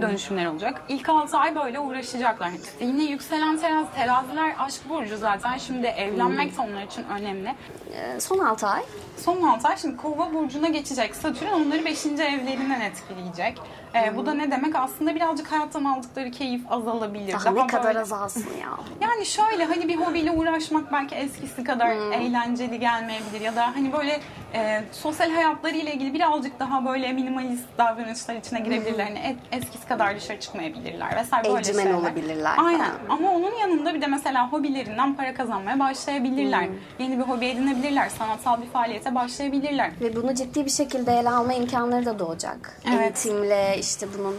dönüşümler 0.02 0.46
olacak. 0.46 0.82
İlk 0.88 1.08
6 1.08 1.38
ay 1.38 1.56
böyle 1.56 1.80
uğraşacaklar. 1.80 2.50
Yine 2.80 3.04
yükselen 3.04 3.56
terazi, 3.56 3.92
teraziler 3.94 4.54
aşk 4.58 4.88
burcu 4.88 5.16
zaten. 5.16 5.58
Şimdi 5.58 5.86
evlenmek 5.86 6.56
de 6.56 6.60
onlar 6.62 6.82
için 6.82 7.04
önemli. 7.18 7.54
Ee, 7.94 8.20
son 8.20 8.38
6 8.38 8.66
ay. 8.66 8.82
Son 9.16 9.42
6 9.42 9.68
ay 9.68 9.76
şimdi 9.76 9.96
kova 9.96 10.34
burcuna 10.34 10.68
geçecek. 10.68 11.16
Satürn 11.16 11.48
onları 11.48 11.84
5. 11.84 12.06
evlerinden 12.06 12.80
etkileyecek. 12.80 13.60
Ee, 13.94 14.16
bu 14.16 14.26
da 14.26 14.34
ne 14.34 14.50
demek? 14.50 14.76
Aslında 14.76 15.14
birazcık 15.14 15.52
hayattan 15.52 15.84
aldıkları 15.84 16.30
keyif 16.30 16.72
azalabilir. 16.72 17.32
Daha, 17.32 17.50
ne 17.50 17.66
kadar 17.66 17.84
böyle- 17.84 18.00
azalsın 18.00 18.46
ya. 18.62 18.68
Yani 19.00 19.26
şöyle 19.26 19.64
hani 19.64 19.88
bir 19.88 19.96
hobiyle 19.96 20.30
uğraşmak 20.30 20.92
belki 20.92 21.14
eskisi 21.14 21.64
kadar 21.64 21.90
eğlenceli 21.90 22.80
gelmeyebilir 22.80 23.40
ya 23.40 23.56
da 23.56 23.66
hani 23.76 23.92
böyle 23.92 24.20
e, 24.54 24.84
sosyal 24.92 25.30
hayatlarıyla 25.30 25.92
ilgili 25.92 26.14
birazcık 26.14 26.60
daha 26.60 26.86
böyle 26.86 27.12
minimalist 27.12 27.64
davranışlar 27.78 28.34
içine 28.34 28.60
girebilirler. 28.60 29.04
Hani 29.04 29.18
et- 29.18 29.62
eskisi 29.62 29.88
kadar 29.88 30.16
dışarı 30.16 30.40
çıkmayabilirler 30.40 31.16
vesaire 31.16 31.44
böyle 31.48 31.58
Evcimen 31.58 31.82
şeyler. 31.82 31.98
olabilirler 31.98 32.54
Aynen. 32.58 32.78
falan. 32.78 32.92
Ama 33.18 33.30
onun 33.30 33.54
yanında 33.60 33.94
bir 33.94 34.00
de 34.02 34.06
mesela 34.06 34.52
hobilerinden 34.52 35.14
para 35.14 35.34
kazanmaya 35.34 35.78
başlayabilirler. 35.78 36.68
Yeni 36.98 37.18
bir 37.18 37.22
hobi 37.24 37.46
edinebilirler. 37.46 38.08
Sanatsal 38.08 38.62
bir 38.62 38.66
faaliyete 39.04 39.14
başlayabilirler. 39.14 39.90
Ve 40.00 40.16
bunu 40.16 40.34
ciddi 40.34 40.64
bir 40.64 40.70
şekilde 40.70 41.12
ele 41.12 41.30
alma 41.30 41.52
imkanları 41.52 42.06
da 42.06 42.18
doğacak. 42.18 42.80
Evet. 42.88 43.00
Eğitimle 43.00 43.76
işte 43.78 44.06
bunun 44.18 44.36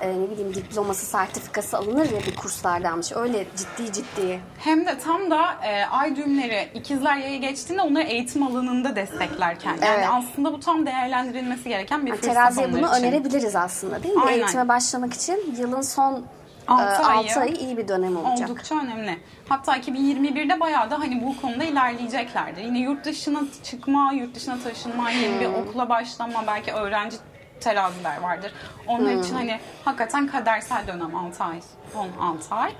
e, 0.00 0.08
ne 0.08 0.30
bileyim 0.30 0.54
diploması, 0.54 1.06
sertifikası 1.06 1.78
alınır 1.78 2.10
ya 2.10 2.20
bir 2.26 2.36
kurslardan 2.36 2.98
bir 2.98 3.04
şey. 3.04 3.18
Öyle 3.18 3.46
ciddi 3.56 3.92
ciddi. 3.92 4.40
Hem 4.58 4.86
de 4.86 4.98
tam 4.98 5.30
da 5.30 5.54
e, 5.64 5.84
ay 5.84 6.16
düğümleri 6.16 6.68
ikizler 6.74 7.16
yaya 7.16 7.36
geçtiğinde 7.36 7.82
onları 7.82 8.04
eğitim 8.04 8.42
alanında 8.42 8.96
desteklerken. 8.96 9.70
Yani 9.70 9.80
Evet. 9.84 10.08
aslında 10.12 10.52
bu 10.52 10.60
tam 10.60 10.86
değerlendirilmesi 10.86 11.68
gereken 11.68 12.06
bir 12.06 12.10
fırsat 12.10 12.34
Teraziye 12.34 12.72
bunu 12.72 12.86
için. 12.86 13.04
önerebiliriz 13.04 13.56
aslında 13.56 14.02
değil 14.02 14.14
mi? 14.14 14.22
Aynen. 14.26 14.38
Eğitime 14.38 14.68
başlamak 14.68 15.14
için 15.14 15.54
yılın 15.58 15.80
son 15.82 16.24
Altı 16.68 17.06
6 17.06 17.10
ayı 17.10 17.36
ayı 17.36 17.54
iyi 17.54 17.76
bir 17.76 17.88
dönem 17.88 18.16
olacak. 18.16 18.50
Oldukça 18.50 18.74
önemli. 18.74 19.18
Hatta 19.48 19.76
2021'de 19.76 20.60
bayağı 20.60 20.90
da 20.90 20.98
hani 21.00 21.22
bu 21.22 21.40
konuda 21.40 21.64
ilerleyeceklerdir. 21.64 22.62
Yine 22.62 22.78
yurt 22.78 23.04
dışına 23.04 23.40
çıkma, 23.64 24.12
yurt 24.12 24.34
dışına 24.34 24.58
taşınma, 24.58 25.10
yeni 25.10 25.40
bir 25.40 25.46
okula 25.46 25.88
başlama, 25.88 26.46
belki 26.46 26.72
öğrenci 26.72 27.16
teraziler 27.60 28.20
vardır. 28.20 28.52
Onlar 28.86 29.12
için 29.12 29.34
hani 29.34 29.60
hakikaten 29.84 30.26
kadersel 30.26 30.86
dönem 30.86 31.16
6 31.16 31.44
ay, 31.44 31.60
son 31.92 32.08
6 32.20 32.54
ay. 32.54 32.72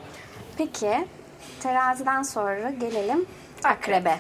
Peki 0.59 1.07
teraziden 1.61 2.23
sonra 2.23 2.71
gelelim 2.71 3.27
akrebe. 3.65 4.19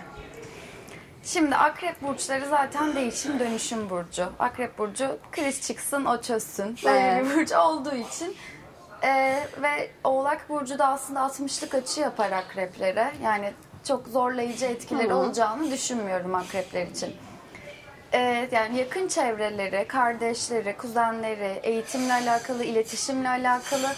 Şimdi 1.24 1.56
akrep 1.56 2.02
burçları 2.02 2.46
zaten 2.46 2.94
değişim 2.94 3.38
dönüşüm 3.38 3.90
burcu. 3.90 4.32
Akrep 4.38 4.78
burcu 4.78 5.18
kriz 5.32 5.60
çıksın 5.66 6.04
o 6.04 6.20
çözsün. 6.20 6.76
Böyle 6.84 6.98
Evet. 6.98 7.24
bir 7.24 7.36
burç 7.36 7.52
olduğu 7.52 7.94
için 7.94 8.36
Ee, 9.02 9.48
ve 9.62 9.90
Oğlak 10.04 10.48
Burcu 10.48 10.78
da 10.78 10.88
aslında 10.88 11.20
60'lık 11.20 11.74
açı 11.74 12.00
yapar 12.00 12.32
akreplere. 12.32 13.12
Yani 13.24 13.52
çok 13.84 14.08
zorlayıcı 14.08 14.66
etkileri 14.66 15.14
olacağını 15.14 15.70
düşünmüyorum 15.70 16.34
akrepler 16.34 16.86
için. 16.86 17.16
Ee, 18.12 18.48
yani 18.52 18.78
yakın 18.78 19.08
çevreleri, 19.08 19.88
kardeşleri, 19.88 20.76
kuzenleri, 20.76 21.60
eğitimle 21.62 22.12
alakalı, 22.12 22.64
iletişimle 22.64 23.28
alakalı 23.28 23.88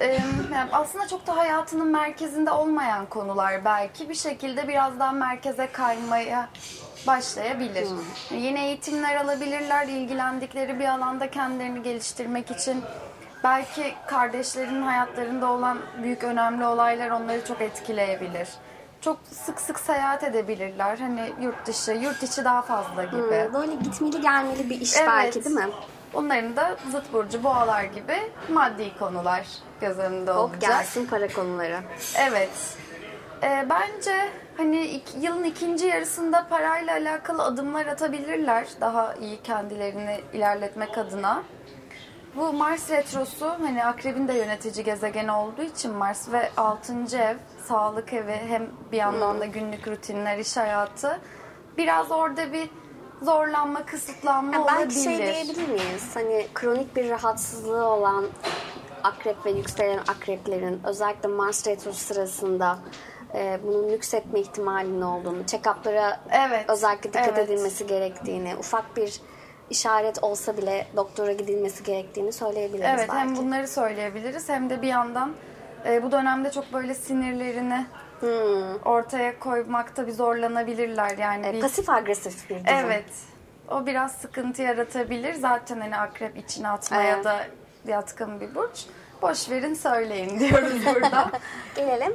e, 0.00 0.06
yani 0.54 0.70
aslında 0.72 1.08
çok 1.08 1.26
da 1.26 1.36
hayatının 1.36 1.88
merkezinde 1.88 2.50
olmayan 2.50 3.06
konular 3.06 3.64
belki 3.64 4.08
bir 4.08 4.14
şekilde 4.14 4.68
biraz 4.68 4.98
daha 5.00 5.12
merkeze 5.12 5.68
kaymaya 5.72 6.48
başlayabilir. 7.06 7.88
Yeni 8.30 8.60
eğitimler 8.60 9.16
alabilirler, 9.16 9.88
ilgilendikleri 9.88 10.78
bir 10.80 10.88
alanda 10.88 11.30
kendilerini 11.30 11.82
geliştirmek 11.82 12.50
için. 12.50 12.82
Belki 13.44 13.94
kardeşlerinin 14.06 14.82
hayatlarında 14.82 15.50
olan 15.50 15.78
büyük 16.02 16.24
önemli 16.24 16.64
olaylar 16.66 17.10
onları 17.10 17.44
çok 17.44 17.60
etkileyebilir. 17.60 18.48
Çok 19.00 19.18
sık 19.30 19.60
sık 19.60 19.80
seyahat 19.80 20.22
edebilirler. 20.24 20.98
Hani 20.98 21.32
yurt 21.40 21.66
dışı, 21.66 21.92
yurt 21.92 22.22
içi 22.22 22.44
daha 22.44 22.62
fazla 22.62 23.04
gibi. 23.04 23.16
Hmm, 23.44 23.54
Böyle 23.54 23.74
gitmeli 23.74 24.20
gelmeli 24.20 24.70
bir 24.70 24.80
iş 24.80 24.96
Evet. 24.96 25.08
belki 25.08 25.44
değil 25.44 25.56
mi? 25.56 25.68
Onların 26.14 26.56
da 26.56 26.76
zıt 26.90 27.12
burcu 27.12 27.44
boğalar 27.44 27.84
gibi 27.84 28.16
maddi 28.48 28.98
konular 28.98 29.46
göz 29.80 29.98
önünde 29.98 30.32
olacak. 30.32 30.60
gelsin 30.60 31.06
para 31.06 31.28
konuları. 31.28 31.80
Evet. 32.18 32.50
Ee, 33.42 33.66
bence 33.70 34.28
hani 34.56 34.76
ik- 34.86 35.20
yılın 35.24 35.44
ikinci 35.44 35.86
yarısında 35.86 36.46
parayla 36.50 36.92
alakalı 36.94 37.42
adımlar 37.42 37.86
atabilirler. 37.86 38.66
Daha 38.80 39.14
iyi 39.14 39.42
kendilerini 39.42 40.20
ilerletmek 40.32 40.98
adına. 40.98 41.42
Bu 42.36 42.52
Mars 42.52 42.90
retrosu 42.90 43.46
hani 43.46 43.84
akrebin 43.84 44.28
de 44.28 44.32
yönetici 44.34 44.84
gezegen 44.84 45.28
olduğu 45.28 45.62
için 45.62 45.92
Mars 45.92 46.32
ve 46.32 46.50
6. 46.56 46.92
ev, 47.16 47.36
sağlık 47.68 48.12
evi 48.12 48.32
hem 48.48 48.66
bir 48.92 48.96
yandan 48.96 49.40
da 49.40 49.44
günlük 49.44 49.88
rutinler, 49.88 50.38
iş 50.38 50.56
hayatı. 50.56 51.20
Biraz 51.76 52.10
orada 52.10 52.52
bir 52.52 52.70
zorlanma, 53.22 53.86
kısıtlanma 53.86 54.54
Ya 54.54 54.62
olabilir. 54.62 54.78
belki 54.80 55.02
şey 55.02 55.18
diyebilir 55.18 55.68
miyiz? 55.68 56.10
Hani 56.14 56.46
kronik 56.54 56.96
bir 56.96 57.10
rahatsızlığı 57.10 57.84
olan 57.88 58.24
akrep 59.02 59.46
ve 59.46 59.50
yükselen 59.50 59.98
akreplerin 59.98 60.80
özellikle 60.84 61.28
Mars 61.28 61.66
retrosu 61.66 61.98
sırasında 61.98 62.78
e, 63.34 63.60
bunun 63.66 63.88
nüksetme 63.88 64.40
ihtimalinin 64.40 65.00
olduğunu, 65.02 65.42
check-up'lara 65.42 66.16
Evet, 66.30 66.70
özellikle 66.70 67.12
dikkat 67.12 67.28
evet. 67.28 67.50
edilmesi 67.50 67.86
gerektiğini, 67.86 68.56
ufak 68.56 68.96
bir 68.96 69.20
işaret 69.70 70.22
olsa 70.24 70.56
bile 70.56 70.86
doktora 70.96 71.32
gidilmesi 71.32 71.82
gerektiğini 71.84 72.32
söyleyebiliriz 72.32 72.84
Evet 72.88 72.98
belki. 73.08 73.12
hem 73.12 73.36
bunları 73.36 73.68
söyleyebiliriz 73.68 74.48
hem 74.48 74.70
de 74.70 74.82
bir 74.82 74.88
yandan 74.88 75.32
e, 75.86 76.02
bu 76.02 76.12
dönemde 76.12 76.50
çok 76.50 76.72
böyle 76.72 76.94
sinirlerini 76.94 77.86
Hmm. 78.20 78.76
ortaya 78.84 79.38
koymakta 79.38 80.06
bir 80.06 80.12
zorlanabilirler 80.12 81.18
yani. 81.18 81.46
E, 81.46 81.52
bir- 81.52 81.60
pasif 81.60 81.90
agresif 81.90 82.50
bir 82.50 82.54
durum. 82.54 82.64
evet. 82.66 83.04
O 83.70 83.86
biraz 83.86 84.12
sıkıntı 84.12 84.62
yaratabilir. 84.62 85.34
Zaten 85.34 85.80
hani 85.80 85.96
akrep 85.96 86.36
içine 86.36 86.68
atmaya 86.68 87.14
Evet. 87.14 87.24
da 87.24 87.46
yatkın 87.86 88.40
bir 88.40 88.54
burç. 88.54 88.86
Boş 89.22 89.50
verin 89.50 89.74
söyleyin 89.74 90.38
diyoruz 90.40 90.86
burada. 90.86 91.30
Gelelim 91.76 92.12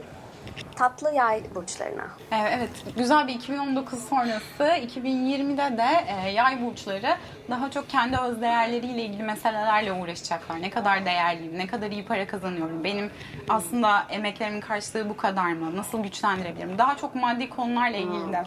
tatlı 0.76 1.14
yay 1.14 1.44
burçlarına. 1.56 2.08
Ee, 2.32 2.36
Evet, 2.52 2.70
güzel 2.98 3.28
bir 3.28 3.34
2019 3.34 4.04
sonrası 4.10 4.64
2020'de 4.64 5.78
de 5.78 5.88
e, 6.08 6.30
yay 6.30 6.62
burçları 6.66 7.18
daha 7.50 7.72
çok 7.72 7.90
kendi 7.90 8.18
öz 8.18 8.42
değerleriyle 8.42 9.04
ilgili 9.04 9.24
meselelerle 9.24 9.94
uğraşacaklar. 9.94 10.62
Ne 10.62 10.70
kadar 10.70 11.06
değerliyim, 11.06 11.58
ne 11.58 11.68
kadar 11.68 11.92
iyi 11.92 12.06
para 12.06 12.28
kazanıyorum, 12.28 12.84
benim 12.84 13.12
aslında 13.50 14.06
emeklerimin 14.10 14.62
karşılığı 14.62 15.10
bu 15.10 15.18
kadar 15.18 15.54
mı, 15.54 15.78
nasıl 15.78 16.04
güçlendirebilirim? 16.04 16.78
Daha 16.78 16.98
çok 16.98 17.16
maddi 17.16 17.50
konularla 17.50 17.98
ilgili 17.98 18.34
de 18.34 18.44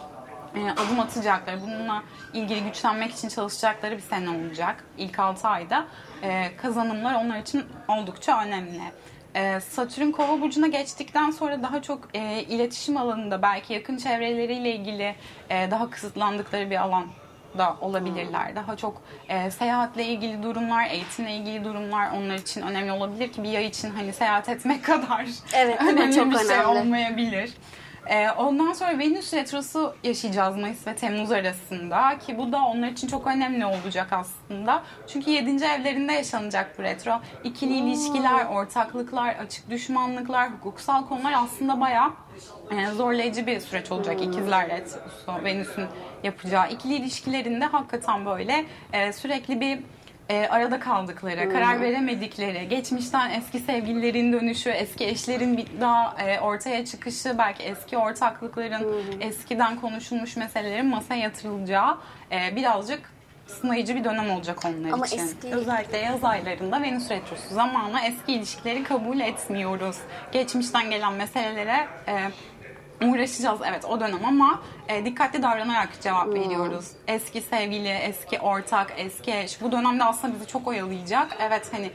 e, 0.55 0.71
adım 0.71 0.99
atacakları, 0.99 1.61
bununla 1.61 2.03
ilgili 2.33 2.63
güçlenmek 2.63 3.11
için 3.11 3.29
çalışacakları 3.29 3.97
bir 3.97 4.01
sene 4.01 4.29
olacak. 4.29 4.83
İlk 4.97 5.19
6 5.19 5.47
ayda 5.47 5.85
e, 6.23 6.57
kazanımlar 6.57 7.13
onlar 7.25 7.37
için 7.37 7.65
oldukça 7.87 8.43
önemli. 8.43 8.81
Ee, 9.35 9.59
Satürn 9.59 10.11
kova 10.11 10.41
burcuna 10.41 10.67
geçtikten 10.67 11.31
sonra 11.31 11.63
daha 11.63 11.81
çok 11.81 11.99
e, 12.13 12.43
iletişim 12.43 12.97
alanında 12.97 13.41
belki 13.41 13.73
yakın 13.73 13.97
çevreleriyle 13.97 14.75
ilgili 14.75 15.15
e, 15.49 15.71
daha 15.71 15.89
kısıtlandıkları 15.89 16.69
bir 16.69 16.81
alan 16.81 17.05
da 17.57 17.75
olabilirler. 17.81 18.55
Daha 18.55 18.75
çok 18.75 19.01
e, 19.29 19.51
seyahatle 19.51 20.05
ilgili 20.05 20.43
durumlar, 20.43 20.87
eğitimle 20.89 21.35
ilgili 21.35 21.63
durumlar 21.63 22.11
onlar 22.11 22.35
için 22.35 22.61
önemli 22.61 22.91
olabilir 22.91 23.31
ki 23.31 23.43
bir 23.43 23.49
yay 23.49 23.65
için 23.65 23.89
hani 23.89 24.13
seyahat 24.13 24.49
etmek 24.49 24.83
kadar 24.85 25.27
Evet, 25.53 25.81
önemli 25.81 26.15
Çok 26.15 26.31
bir 26.31 26.37
şey 26.37 26.47
önemli. 26.47 26.65
olmayabilir. 26.67 27.53
Ee, 28.07 28.31
ondan 28.31 28.73
sonra 28.73 28.99
Venüs 28.99 29.33
retrosu 29.33 29.95
yaşayacağız 30.03 30.55
Mayıs 30.55 30.87
ve 30.87 30.95
Temmuz 30.95 31.31
arasında 31.31 32.19
ki 32.19 32.37
bu 32.37 32.51
da 32.51 32.65
onlar 32.65 32.87
için 32.87 33.07
çok 33.07 33.27
önemli 33.27 33.65
olacak 33.65 34.07
aslında. 34.11 34.83
Çünkü 35.07 35.31
7. 35.31 35.65
evlerinde 35.65 36.13
yaşanacak 36.13 36.79
bu 36.79 36.83
retro. 36.83 37.21
İkili 37.43 37.73
ilişkiler, 37.73 38.45
ortaklıklar, 38.45 39.35
açık 39.35 39.69
düşmanlıklar, 39.69 40.51
hukuksal 40.51 41.07
konular 41.07 41.33
aslında 41.35 41.81
bayağı 41.81 42.11
e, 42.71 42.91
zorlayıcı 42.91 43.47
bir 43.47 43.59
süreç 43.59 43.91
olacak 43.91 44.21
ikizler 44.21 44.69
retrosu 44.69 45.43
Venüs'ün 45.43 45.85
yapacağı. 46.23 46.69
İkili 46.71 46.95
ilişkilerinde 46.95 47.65
hakikaten 47.65 48.25
böyle 48.25 48.65
e, 48.93 49.13
sürekli 49.13 49.61
bir 49.61 49.79
e, 50.29 50.47
arada 50.47 50.79
kaldıkları, 50.79 51.49
karar 51.49 51.81
veremedikleri, 51.81 52.67
geçmişten 52.69 53.29
eski 53.29 53.59
sevgililerin 53.59 54.33
dönüşü, 54.33 54.69
eski 54.69 55.05
eşlerin 55.07 55.57
bir 55.57 55.67
daha 55.81 56.15
e, 56.21 56.39
ortaya 56.39 56.85
çıkışı, 56.85 57.37
belki 57.37 57.63
eski 57.63 57.97
ortaklıkların, 57.97 59.05
eskiden 59.21 59.75
konuşulmuş 59.81 60.37
meselelerin 60.37 60.85
masaya 60.87 61.19
yatırılacağı 61.21 61.97
e, 62.31 62.55
birazcık 62.55 63.13
sınayıcı 63.47 63.95
bir 63.95 64.03
dönem 64.03 64.29
olacak 64.31 64.59
onlar 64.65 64.89
Ama 64.91 65.05
için. 65.05 65.17
eski- 65.17 65.47
Özellikle 65.55 65.97
yaz 65.97 66.23
aylarında 66.23 66.81
Venüs 66.81 67.09
Retrosu 67.11 67.53
zamanla 67.53 68.01
eski 68.01 68.33
ilişkileri 68.33 68.83
kabul 68.83 69.19
etmiyoruz. 69.19 69.97
Geçmişten 70.31 70.89
gelen 70.89 71.13
meselelere 71.13 71.87
e, 72.07 72.17
uğraşacağız 73.09 73.59
evet 73.69 73.85
o 73.85 73.99
dönem 73.99 74.25
ama 74.25 74.61
e, 74.87 75.05
dikkatli 75.05 75.43
davranarak 75.43 75.89
cevap 76.01 76.27
veriyoruz. 76.27 76.85
Eski 77.07 77.41
sevgili, 77.41 77.89
eski 77.89 78.39
ortak, 78.39 78.93
eski 78.97 79.33
eş 79.33 79.61
bu 79.61 79.71
dönemde 79.71 80.03
aslında 80.03 80.35
bizi 80.35 80.47
çok 80.47 80.67
oyalayacak. 80.67 81.37
Evet 81.39 81.69
hani 81.71 81.91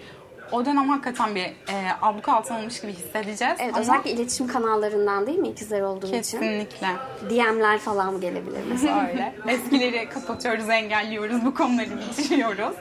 o 0.53 0.65
dönem 0.65 0.89
hakikaten 0.89 1.35
bir 1.35 1.43
e, 1.45 1.55
abluka 2.03 2.33
altına 2.33 2.57
alınmış 2.57 2.81
gibi 2.81 2.93
hissedeceğiz. 2.93 3.55
Evet 3.59 3.71
ama 3.75 3.81
özellikle 3.81 4.11
iletişim 4.11 4.47
kanallarından 4.47 5.27
değil 5.27 5.39
mi 5.39 5.49
ikizler 5.49 5.81
olduğu 5.81 6.07
için? 6.07 6.17
kesinlikle. 6.17 6.89
DM'ler 7.31 7.79
falan 7.79 8.21
gelebilir 8.21 8.61
mesela. 8.69 9.07
Öyle. 9.09 9.35
Eskileri 9.49 10.09
kapatıyoruz, 10.09 10.69
engelliyoruz, 10.69 11.45
bu 11.45 11.55
konuları 11.55 11.91
bitiriyoruz. 11.91 12.77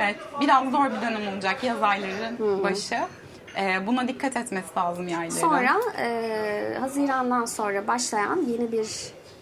Evet, 0.00 0.16
biraz 0.40 0.70
zor 0.70 0.84
bir 0.84 1.02
dönem 1.02 1.34
olacak 1.34 1.64
yaz 1.64 1.82
ayların 1.82 2.64
başı. 2.64 2.98
Ee, 3.56 3.86
buna 3.86 4.08
dikkat 4.08 4.36
etmesi 4.36 4.68
lazım 4.76 5.08
yayların. 5.08 5.30
Sonra 5.40 5.80
e, 5.98 6.76
Haziran'dan 6.80 7.44
sonra 7.44 7.86
başlayan 7.86 8.40
yeni 8.48 8.72
bir 8.72 8.88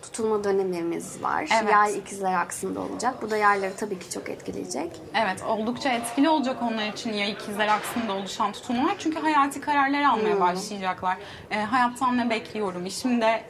tutulma 0.03 0.45
dönemimiz 0.45 1.23
var. 1.23 1.49
Evet. 1.63 1.73
Yay 1.73 1.99
ikizler 1.99 2.35
aksında 2.35 2.81
olacak. 2.81 3.15
Bu 3.23 3.31
da 3.31 3.37
yayları 3.37 3.77
tabii 3.77 3.99
ki 3.99 4.11
çok 4.11 4.29
etkileyecek. 4.29 5.01
Evet, 5.15 5.43
oldukça 5.49 5.91
etkili 5.91 6.29
olacak 6.29 6.57
onlar 6.63 6.89
için 6.89 7.13
ya 7.13 7.27
ikizler 7.27 7.69
aksında 7.69 8.13
oluşan 8.13 8.53
tutumlar. 8.53 8.95
Çünkü 8.99 9.19
hayati 9.21 9.61
kararlar 9.61 10.03
almaya 10.03 10.41
başlayacaklar. 10.41 11.17
Ee, 11.51 11.61
hayattan 11.61 12.17
ne 12.19 12.31
bekliyorum? 12.31 12.87
İşimde 12.87 13.43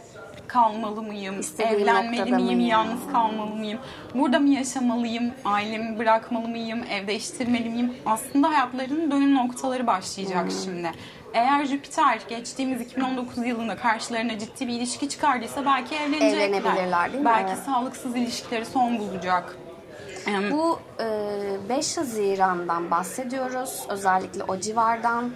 kalmalı 0.52 1.02
mıyım? 1.02 1.40
İstediğim 1.40 1.80
Evlenmeli 1.80 2.32
miyim? 2.32 2.44
mıyım? 2.44 2.60
Yalnız 2.60 3.00
kalmalı 3.12 3.50
mıyım? 3.54 3.78
Burada 4.14 4.38
mı 4.38 4.48
yaşamalıyım? 4.48 5.32
Ailemi 5.44 5.98
bırakmalı 5.98 6.48
mıyım? 6.48 6.84
Ev 6.90 7.06
değiştirmeli 7.06 7.70
miyim? 7.70 7.94
Aslında 8.06 8.48
hayatlarının 8.50 9.10
dönüm 9.10 9.34
noktaları 9.34 9.86
başlayacak 9.86 10.46
şimdi. 10.64 10.90
Eğer 11.34 11.64
Jüpiter 11.64 12.20
geçtiğimiz 12.28 12.80
2019 12.80 13.46
yılında 13.46 13.76
karşılarına 13.76 14.38
ciddi 14.38 14.68
bir 14.68 14.72
ilişki 14.72 15.08
çıkardıysa 15.08 15.64
belki 15.66 15.94
evlenecekler. 15.94 16.48
Evlenebilirler, 16.48 17.12
değil 17.12 17.24
mi? 17.24 17.30
Belki 17.30 17.52
Evet. 17.52 17.62
sağlıksız 17.66 18.16
ilişkileri 18.16 18.64
son 18.66 18.98
bulacak. 18.98 19.56
Bu 20.50 20.78
e, 21.00 21.68
5 21.68 21.96
Haziran'dan 21.96 22.90
bahsediyoruz. 22.90 23.86
Özellikle 23.88 24.44
o 24.44 24.60
civardan. 24.60 25.30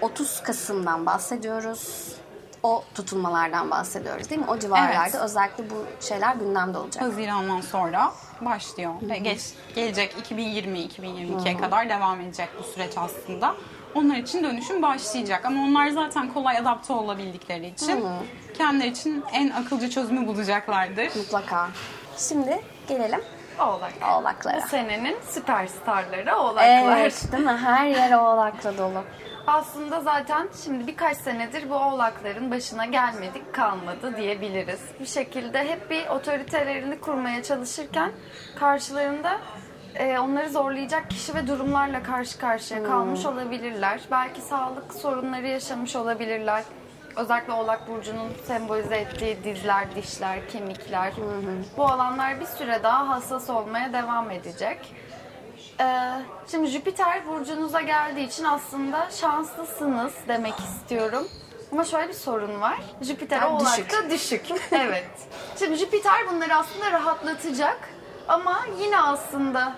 30 0.00 0.42
Kasım'dan 0.42 1.06
bahsediyoruz. 1.06 2.12
O 2.62 2.84
tutulmalardan 2.94 3.70
bahsediyoruz 3.70 4.30
değil 4.30 4.40
mi? 4.40 4.46
O 4.50 4.58
civarlarda 4.58 5.02
Evet. 5.02 5.14
özellikle 5.14 5.70
bu 5.70 6.04
şeyler 6.06 6.34
gündemde 6.34 6.78
olacak. 6.78 7.02
Haziran'dan 7.04 7.60
sonra 7.60 8.12
başlıyor. 8.40 8.94
Ve 9.02 9.18
geç, 9.18 9.40
gelecek 9.74 10.14
2020-2022'ye 10.30 11.56
kadar 11.56 11.88
devam 11.88 12.20
edecek 12.20 12.48
bu 12.58 12.62
süreç 12.62 12.92
aslında. 12.96 13.54
Onlar 13.94 14.16
için 14.16 14.44
dönüşüm 14.44 14.82
başlayacak 14.82 15.44
ama 15.44 15.62
onlar 15.64 15.88
zaten 15.88 16.32
kolay 16.32 16.58
adapte 16.58 16.92
olabildikleri 16.92 17.66
için 17.66 18.04
kendileri 18.58 18.88
için 18.88 19.24
en 19.32 19.50
akılcı 19.50 19.90
çözümü 19.90 20.26
bulacaklardır. 20.26 21.16
Mutlaka. 21.16 21.68
Şimdi 22.16 22.60
gelelim 22.88 23.20
Oğlak. 23.60 23.92
oğlaklara. 24.18 24.62
Bu 24.64 24.68
senenin 24.68 25.16
süperstarları 25.28 26.36
oğlaklar. 26.36 26.96
Evet 26.98 27.32
değil 27.32 27.44
mi? 27.44 27.56
Her 27.62 27.86
yer 27.86 28.12
oğlakla 28.12 28.78
dolu. 28.78 29.02
Aslında 29.46 30.00
zaten 30.00 30.48
şimdi 30.64 30.86
birkaç 30.86 31.16
senedir 31.16 31.70
bu 31.70 31.74
oğlakların 31.74 32.50
başına 32.50 32.84
gelmedik 32.84 33.54
kalmadı 33.54 34.16
diyebiliriz. 34.16 34.80
Bir 35.00 35.06
şekilde 35.06 35.68
hep 35.68 35.90
bir 35.90 36.06
otoritelerini 36.06 37.00
kurmaya 37.00 37.42
çalışırken 37.42 38.12
karşılarında 38.58 39.40
e, 39.94 40.18
onları 40.18 40.50
zorlayacak 40.50 41.10
kişi 41.10 41.34
ve 41.34 41.46
durumlarla 41.46 42.02
karşı 42.02 42.38
karşıya 42.38 42.84
kalmış 42.84 43.26
olabilirler. 43.26 44.00
Belki 44.10 44.40
sağlık 44.40 44.94
sorunları 44.94 45.46
yaşamış 45.46 45.96
olabilirler. 45.96 46.64
Özellikle 47.16 47.52
Oğlak 47.52 47.88
Burcu'nun 47.88 48.28
sembolize 48.44 48.96
ettiği 48.96 49.44
dizler, 49.44 49.94
dişler, 49.96 50.48
kemikler. 50.48 51.12
Bu 51.76 51.84
alanlar 51.86 52.40
bir 52.40 52.46
süre 52.46 52.82
daha 52.82 53.08
hassas 53.08 53.50
olmaya 53.50 53.92
devam 53.92 54.30
edecek. 54.30 54.94
Ee, 55.80 55.84
şimdi 56.50 56.66
Jüpiter 56.66 57.26
burcunuza 57.26 57.80
geldiği 57.80 58.26
için 58.26 58.44
aslında 58.44 59.10
şanslısınız 59.10 60.12
demek 60.28 60.54
istiyorum. 60.58 61.28
Ama 61.72 61.84
şöyle 61.84 62.08
bir 62.08 62.14
sorun 62.14 62.60
var. 62.60 62.80
Jüpiter 63.02 63.40
Daha 63.40 63.50
oğlakta 63.50 64.10
düşük. 64.10 64.46
evet. 64.72 65.10
Şimdi 65.58 65.76
Jüpiter 65.76 66.28
bunları 66.32 66.54
aslında 66.54 66.92
rahatlatacak. 66.92 67.78
Ama 68.28 68.60
yine 68.80 69.00
aslında 69.00 69.72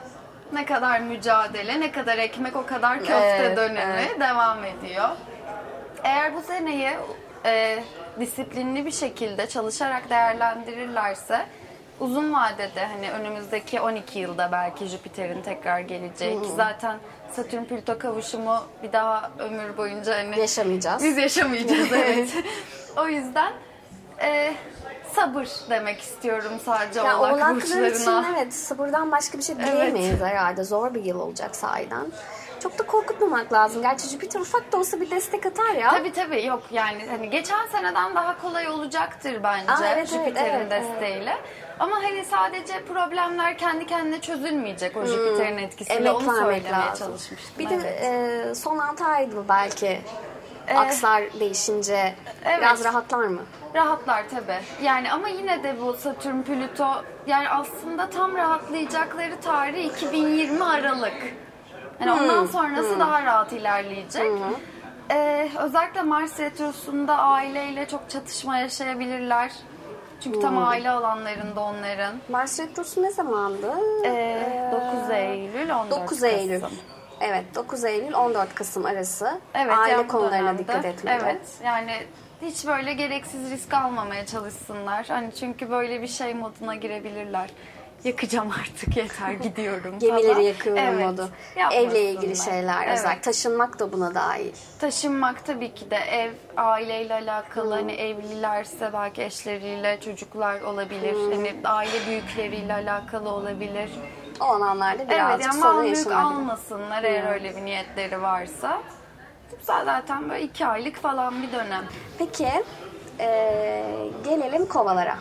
ne 0.52 0.64
kadar 0.66 1.00
mücadele, 1.00 1.80
ne 1.80 1.92
kadar 1.92 2.18
ekmek 2.18 2.56
o 2.56 2.66
kadar 2.66 2.98
köfte 2.98 3.14
Evet, 3.14 3.56
dönemi 3.56 4.02
evet. 4.08 4.20
devam 4.20 4.64
ediyor. 4.64 5.08
Eğer 6.04 6.34
bu 6.34 6.42
seneyi 6.42 6.90
e, 7.44 7.84
disiplinli 8.20 8.86
bir 8.86 8.90
şekilde 8.92 9.46
çalışarak 9.48 10.10
değerlendirirlerse 10.10 11.46
uzun 12.02 12.32
vadede 12.32 12.86
hani 12.86 13.10
önümüzdeki 13.10 13.80
12 13.80 14.18
yılda 14.18 14.52
belki 14.52 14.86
Jüpiter'in 14.86 15.42
tekrar 15.42 15.80
geleceği 15.80 16.42
ki 16.42 16.48
zaten 16.56 16.98
Satürn 17.32 17.64
Plüto 17.64 17.98
kavuşumu 17.98 18.64
bir 18.82 18.92
daha 18.92 19.30
ömür 19.38 19.76
boyunca 19.76 20.18
hani 20.18 20.38
Yaşamayacağız. 20.40 21.04
biz 21.04 21.18
yaşamayacağız 21.18 21.92
evet. 21.92 22.28
o 22.96 23.08
yüzden 23.08 23.52
e, 24.20 24.54
sabır 25.14 25.48
demek 25.70 26.00
istiyorum 26.00 26.52
sadece 26.64 27.00
Ya 27.00 27.18
oğlak 27.18 27.32
oğlaklar 27.32 27.56
burçlarına. 27.56 27.88
için 27.88 28.34
evet 28.36 28.54
sabırdan 28.54 29.10
başka 29.10 29.38
bir 29.38 29.42
şey 29.42 29.56
diyemeyiz 29.58 30.20
herhalde. 30.20 30.64
Zor 30.64 30.94
bir 30.94 31.04
yıl 31.04 31.20
olacak 31.20 31.56
sahiden. 31.56 32.06
Çok 32.62 32.78
da 32.78 32.86
korkutmamak 32.86 33.52
lazım. 33.52 33.82
Gerçi 33.82 34.08
Jüpiter 34.08 34.40
ufak 34.40 34.72
da 34.72 34.76
olsa 34.78 35.00
bir 35.00 35.10
destek 35.10 35.46
atar 35.46 35.74
ya. 35.74 35.90
Tabii 35.90 36.12
tabii 36.12 36.46
yok 36.46 36.62
yani 36.70 37.06
hani 37.10 37.30
geçen 37.30 37.66
seneden 37.66 38.14
daha 38.14 38.42
kolay 38.42 38.68
olacaktır 38.68 39.42
bence 39.42 39.72
Aa, 39.72 39.86
evet, 39.86 39.96
evet, 39.96 40.08
Jüpiter'in 40.08 40.60
evet, 40.60 40.70
desteğiyle. 40.70 41.36
Ama 41.82 41.96
hani 41.96 42.24
sadece 42.24 42.84
problemler 42.84 43.58
kendi 43.58 43.86
kendine 43.86 44.20
çözülmeyecek 44.20 44.96
o 44.96 45.04
Jüpiter'in 45.06 45.58
etkisiyle 45.58 45.98
Hmm. 46.00 46.06
Emek 46.06 46.16
onu 46.16 46.26
vermek 46.36 46.62
söylemeye 46.62 46.86
lazım. 46.86 47.06
çalışmıştım. 47.06 47.54
Bir 47.58 47.70
de 47.70 47.74
evet. 47.74 48.02
e, 48.50 48.54
son 48.54 48.78
6 48.78 49.04
aydı 49.04 49.44
belki 49.48 50.00
akslar 50.76 51.22
değişince 51.40 52.14
evet. 52.44 52.58
biraz 52.60 52.84
rahatlar 52.84 53.24
mı? 53.26 53.40
Rahatlar 53.74 54.24
tabii. 54.30 54.58
Yani 54.82 55.12
ama 55.12 55.28
yine 55.28 55.62
de 55.62 55.80
bu 55.80 55.94
Satürn, 55.94 56.42
Plüto 56.42 56.88
yani 57.26 57.48
aslında 57.48 58.10
tam 58.10 58.36
rahatlayacakları 58.36 59.40
tarih 59.40 59.84
2020 59.84 60.64
Aralık. 60.64 61.34
Yani 62.00 62.10
Hmm, 62.12 62.22
ondan 62.22 62.46
sonrası 62.46 62.98
daha 62.98 63.22
rahat 63.24 63.52
ilerleyecek. 63.52 64.32
Ee, 65.10 65.48
özellikle 65.58 66.02
Mars 66.02 66.40
Retrosu'nda 66.40 67.18
aileyle 67.18 67.88
çok 67.88 68.10
çatışma 68.10 68.58
yaşayabilirler. 68.58 69.52
Çünkü 70.22 70.40
tam 70.40 70.58
aile 70.58 70.90
alanlarında 70.90 71.60
onların. 71.60 72.14
Mars 72.28 72.60
Retrosu 72.60 73.02
ne 73.02 73.10
zamandı? 73.10 73.72
Ee, 74.04 74.70
9 74.72 75.10
Eylül, 75.10 75.70
14 75.70 75.90
9 75.90 76.22
Eylül. 76.24 76.60
Kasım. 76.60 76.78
Evet 77.20 77.44
9 77.54 77.84
Eylül 77.84 78.14
14 78.14 78.54
Kasım 78.54 78.86
arası. 78.86 79.40
Evet, 79.54 79.74
Aile 79.78 79.92
yani 79.92 80.08
konularına 80.08 80.38
dönemde, 80.38 80.58
dikkat 80.58 80.84
etmeli. 80.84 81.22
Evet. 81.22 81.40
Yani 81.64 81.92
hiç 82.42 82.66
böyle 82.66 82.92
gereksiz 82.92 83.50
risk 83.50 83.74
almamaya 83.74 84.26
çalışsınlar. 84.26 85.06
Hani 85.08 85.34
çünkü 85.34 85.70
böyle 85.70 86.02
bir 86.02 86.08
şey 86.08 86.34
moduna 86.34 86.74
girebilirler. 86.74 87.50
Yakacağım 88.04 88.50
artık 88.60 88.96
yeter 88.96 89.32
gidiyorum 89.32 89.94
Gemileri 89.98 90.32
falan. 90.32 90.40
yakıyorum 90.40 90.82
Evet, 90.84 91.06
modu. 91.06 91.28
Evle 91.72 92.10
ilgili 92.10 92.36
şeyler 92.36 92.86
Evet. 92.86 92.98
özellikle. 92.98 93.20
Taşınmak 93.20 93.78
da 93.78 93.92
buna 93.92 94.14
dahil. 94.14 94.52
Taşınmak 94.78 95.44
tabii 95.46 95.74
ki 95.74 95.90
de 95.90 95.96
ev, 95.96 96.32
aileyle 96.56 97.14
alakalı 97.14 97.74
hani 97.74 97.92
evlilerse 97.92 98.90
belki 98.92 99.22
eşleriyle 99.22 100.00
çocuklar 100.00 100.60
olabilir. 100.60 101.14
Hani 101.14 101.54
aile 101.64 102.06
büyükleriyle 102.06 102.74
alakalı 102.74 103.28
olabilir. 103.30 103.90
O 104.40 104.44
alanlarda 104.44 105.02
Evet 105.02 105.10
birazcık 105.10 105.46
yani 105.52 105.60
sorun 105.62 105.82
yaşanabilir. 105.84 106.16
almasınlar 106.16 107.02
eğer 107.02 107.32
öyle 107.32 107.56
bir 107.56 107.64
niyetleri 107.64 108.22
varsa. 108.22 108.80
Zaten 109.62 110.30
böyle 110.30 110.42
iki 110.42 110.66
aylık 110.66 110.96
falan 110.96 111.42
bir 111.42 111.52
dönem. 111.52 111.84
Peki 112.18 112.48
eee, 113.18 113.84
gelelim 114.24 114.66
kovalara. 114.66 115.18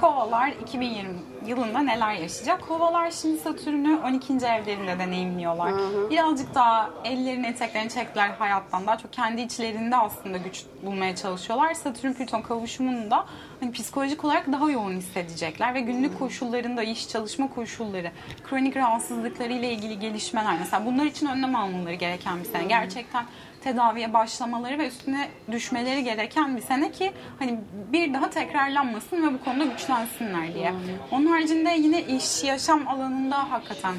Kovalar 0.00 0.48
2020 0.48 1.14
yılında 1.46 1.78
neler 1.78 2.14
yaşayacak? 2.14 2.68
Kovalar 2.68 3.10
şimdi 3.10 3.38
Satürn'ü 3.38 4.00
12. 4.04 4.32
evlerinde 4.32 4.98
deneyimliyorlar. 4.98 5.72
Birazcık 6.10 6.54
daha 6.54 6.90
ellerini 7.04 7.46
eteklerini 7.46 7.90
çektiler 7.90 8.30
hayattan. 8.30 8.86
Daha 8.86 8.98
çok 8.98 9.12
kendi 9.12 9.40
içlerinde 9.40 9.96
aslında 9.96 10.38
güç 10.38 10.64
bulmaya 10.82 11.16
çalışıyorlar. 11.16 11.74
Satürn 11.74 12.12
Plüton 12.12 12.42
kavuşumunda 12.42 13.26
hani 13.60 13.72
psikolojik 13.72 14.24
olarak 14.24 14.52
daha 14.52 14.70
yoğun 14.70 14.96
hissedecekler 14.96 15.74
ve 15.74 15.80
günlük 15.80 16.18
koşullarında 16.18 16.82
iş 16.82 17.08
çalışma 17.08 17.48
koşulları, 17.54 18.10
kronik 18.44 18.76
rahatsızlıkları 18.76 19.52
ile 19.52 19.72
ilgili 19.72 19.98
gelişmeler 19.98 20.56
mesela 20.58 20.86
bunlar 20.86 21.04
için 21.04 21.26
önlem 21.26 21.56
almaları 21.56 21.94
gereken 21.94 22.38
bir 22.38 22.44
sene. 22.44 22.64
Gerçekten 22.64 23.24
tedaviye 23.66 24.12
başlamaları 24.12 24.78
ve 24.78 24.88
üstüne 24.88 25.28
düşmeleri 25.52 26.04
gereken 26.04 26.56
bir 26.56 26.62
sene 26.62 26.92
ki 26.92 27.12
hani 27.38 27.60
bir 27.92 28.14
daha 28.14 28.30
tekrarlanmasın 28.30 29.26
ve 29.26 29.34
bu 29.34 29.44
konuda 29.44 29.64
güçlensinler 29.64 30.54
diye. 30.54 30.72
Onun 31.10 31.26
haricinde 31.26 31.70
yine 31.70 32.02
iş, 32.02 32.44
yaşam 32.44 32.88
alanında 32.88 33.50
hakikaten 33.50 33.94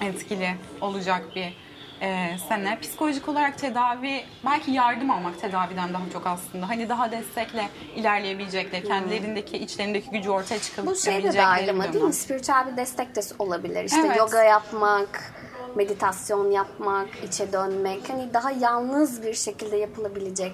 etkili 0.00 0.50
olacak 0.80 1.22
bir 1.36 1.54
e, 2.00 2.38
sene. 2.48 2.78
Psikolojik 2.80 3.28
olarak 3.28 3.58
tedavi, 3.58 4.24
belki 4.46 4.70
yardım 4.70 5.10
almak 5.10 5.40
tedaviden 5.40 5.94
daha 5.94 6.02
çok 6.12 6.26
aslında. 6.26 6.68
Hani 6.68 6.88
daha 6.88 7.12
destekle 7.12 7.68
ilerleyebilecekleri, 7.96 8.88
kendilerindeki, 8.88 9.58
içlerindeki 9.58 10.10
gücü 10.10 10.30
ortaya 10.30 10.58
Bu 10.86 10.96
şey 10.96 11.22
de 11.22 11.38
dahil 11.38 11.70
ama 11.70 11.92
değil 11.92 12.04
mi? 12.04 12.12
Spiritüel 12.12 12.72
bir 12.72 12.76
destek 12.76 13.16
de 13.16 13.20
olabilir. 13.38 13.84
İşte 13.84 14.00
Evet. 14.06 14.16
yoga 14.16 14.42
yapmak, 14.42 15.32
meditasyon 15.74 16.50
yapmak, 16.50 17.08
içe 17.28 17.52
dönmek. 17.52 18.08
Hani 18.08 18.34
daha 18.34 18.50
yalnız 18.50 19.22
bir 19.22 19.34
şekilde 19.34 19.76
yapılabilecek 19.76 20.52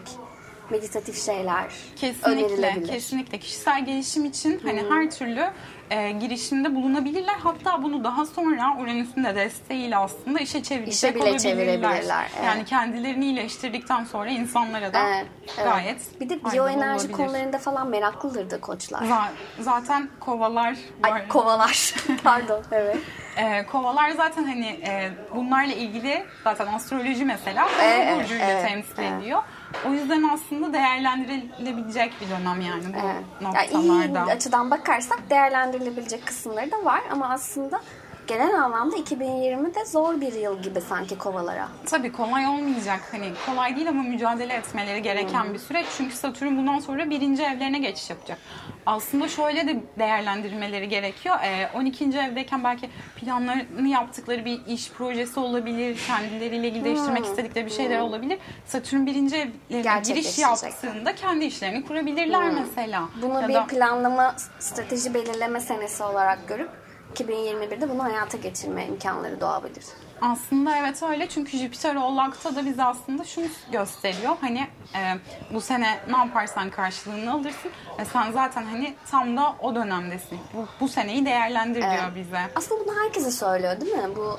meditatif 0.70 1.24
şeyler 1.24 1.64
Kesinlikle, 1.96 2.82
kesinlikle. 2.86 3.38
Kişisel 3.38 3.84
gelişim 3.84 4.24
için 4.24 4.60
hani 4.64 4.84
her 4.90 5.10
türlü 5.10 5.50
e, 5.90 6.10
girişimde 6.12 6.74
bulunabilirler. 6.74 7.34
Hatta 7.34 7.82
bunu 7.82 8.04
daha 8.04 8.26
sonra 8.26 8.76
Uranüs'ün 8.80 9.24
de 9.24 9.34
desteğiyle 9.34 9.96
aslında 9.96 10.38
işe 10.38 10.62
çevirecek 10.62 10.94
İşe 10.94 11.14
bile 11.14 11.22
olabilirler. 11.22 11.38
çevirebilirler, 11.38 12.30
evet. 12.36 12.44
Yani 12.46 12.64
kendilerini 12.64 13.24
iyileştirdikten 13.24 14.04
sonra 14.04 14.30
insanlara 14.30 14.92
da 14.92 14.98
Evet, 15.08 15.26
evet. 15.58 15.68
gayet 15.68 16.20
Bir 16.20 16.28
de 16.28 16.44
biyoenerji 16.52 17.12
konularında 17.12 17.58
falan 17.58 17.88
meraklıdır 17.88 18.50
da 18.50 18.60
koçlar. 18.60 19.02
Za- 19.02 19.30
Zaten 19.62 20.08
kovalar 20.20 20.70
var. 21.04 21.12
Ay 21.12 21.28
kovalar. 21.28 21.94
Pardon. 22.24 22.62
Evet. 22.72 22.98
Ee, 23.36 23.66
kovalar 23.66 24.10
zaten 24.10 24.44
hani 24.44 24.66
e, 24.66 25.10
bunlarla 25.34 25.72
ilgili 25.72 26.24
zaten 26.44 26.66
astroloji 26.66 27.24
mesela 27.24 27.68
Evet, 27.82 28.16
burcuyla 28.20 28.46
evet, 28.46 28.68
temsil 28.68 28.94
evet. 28.98 29.12
ediyor. 29.22 29.42
O 29.88 29.92
yüzden 29.92 30.22
aslında 30.22 30.72
değerlendirilebilecek 30.72 32.12
bir 32.20 32.30
dönem 32.30 32.60
yani 32.60 32.84
bu 32.84 32.98
Evet. 33.06 33.24
Yani 33.72 33.82
iyi 33.82 33.88
noktalarda. 33.88 34.32
açıdan 34.32 34.70
bakarsak 34.70 35.30
değerlendirilebilecek 35.30 36.26
kısımları 36.26 36.70
da 36.70 36.84
var 36.84 37.00
ama 37.12 37.28
aslında 37.30 37.80
genel 38.26 38.62
anlamda 38.62 38.96
2020'de 38.96 39.84
zor 39.84 40.20
bir 40.20 40.32
yıl 40.32 40.62
gibi 40.62 40.80
sanki 40.80 41.18
kovalara. 41.18 41.68
Tabii 41.86 42.12
kolay 42.12 42.46
olmayacak. 42.46 43.00
Hani 43.12 43.32
kolay 43.46 43.76
değil 43.76 43.88
ama 43.88 44.02
mücadele 44.02 44.54
etmeleri 44.54 45.02
gereken 45.02 45.44
Hmm. 45.44 45.54
bir 45.54 45.58
süreç. 45.58 45.86
Çünkü 45.96 46.16
Satürn 46.16 46.56
bundan 46.56 46.78
sonra 46.78 47.10
birinci 47.10 47.42
evlerine 47.42 47.78
geçiş 47.78 48.10
yapacak. 48.10 48.38
Aslında 48.86 49.28
şöyle 49.28 49.66
de 49.68 49.76
değerlendirmeleri 49.98 50.88
gerekiyor. 50.88 51.36
Ee, 51.44 51.68
12. 51.74 52.04
evdeyken 52.18 52.64
belki 52.64 52.90
planlarını 53.16 53.88
yaptıkları 53.88 54.44
bir 54.44 54.60
iş 54.66 54.90
projesi 54.90 55.40
olabilir. 55.40 55.98
Kendileriyle 56.06 56.68
ilgili 56.68 56.84
değiştirmek 56.84 57.24
istedikleri 57.24 57.66
bir 57.66 57.70
şeyler 57.70 58.00
olabilir. 58.00 58.38
Satürn 58.66 59.06
birinci 59.06 59.36
evlerine 59.70 60.00
giriş 60.06 60.36
Hmm. 60.38 60.42
Yaptığında 60.42 61.14
kendi 61.14 61.44
işlerini 61.44 61.84
kurabilirler 61.86 62.50
mesela. 62.50 63.02
Bunu 63.22 63.40
Ya 63.42 63.48
bir 63.48 63.54
da- 63.54 63.66
planlama, 63.66 64.34
strateji 64.58 65.14
belirleme 65.14 65.60
senesi 65.60 66.02
olarak 66.02 66.48
görüp 66.48 66.70
2021'de 67.14 67.88
bunu 67.90 68.04
hayata 68.04 68.38
geçirme 68.38 68.86
imkanları 68.86 69.40
doğabilir. 69.40 69.84
Aslında 70.20 70.76
evet 70.76 71.02
öyle 71.02 71.28
çünkü 71.28 71.58
Jüpiter 71.58 71.96
Oğlak'ta 71.96 72.56
da 72.56 72.64
bize 72.66 72.84
aslında 72.84 73.24
şunu 73.24 73.46
gösteriyor. 73.72 74.36
Hani 74.40 74.66
e, 74.94 75.14
bu 75.54 75.60
sene 75.60 75.98
ne 76.10 76.16
yaparsan 76.16 76.70
karşılığını 76.70 77.32
alırsın 77.32 77.70
ve 77.98 78.04
sen 78.04 78.32
zaten 78.32 78.62
hani 78.64 78.94
tam 79.10 79.36
da 79.36 79.54
o 79.60 79.74
dönemdesin. 79.74 80.38
Bu, 80.54 80.66
bu 80.80 80.88
seneyi 80.88 81.26
değerlendir 81.26 81.82
diyor 81.82 82.14
bize. 82.16 82.38
Aslında 82.54 82.84
bunu 82.86 83.00
herkese 83.04 83.30
söylüyor 83.30 83.80
değil 83.80 83.92
mi? 83.94 84.16
Bu 84.16 84.38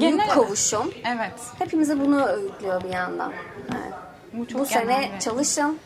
büyük 0.00 0.12
Genel- 0.12 0.28
kavuşum. 0.28 0.92
Evet. 1.16 1.34
Hepimize 1.58 2.00
bunu 2.00 2.24
öğütlüyor 2.26 2.84
bir 2.84 2.88
yandan. 2.90 3.32
Evet. 3.72 3.92
Bu 4.32 4.48
çok 4.48 4.60
Bu 4.60 4.66
sene 4.66 4.84
önemli. 4.84 5.20
çalışın. 5.20 5.78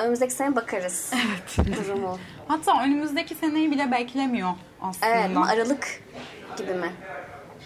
Önümüzdeki 0.00 0.34
sene 0.34 0.56
bakarız. 0.56 1.12
Evet. 1.58 1.76
Durumu. 1.76 2.18
Hatta 2.48 2.82
önümüzdeki 2.82 3.34
seneyi 3.34 3.70
bile 3.70 3.92
beklemiyor 3.92 4.50
aslında. 4.82 5.06
Evet, 5.06 5.36
Aralık 5.36 6.02
gibi 6.56 6.74
mi? 6.74 6.92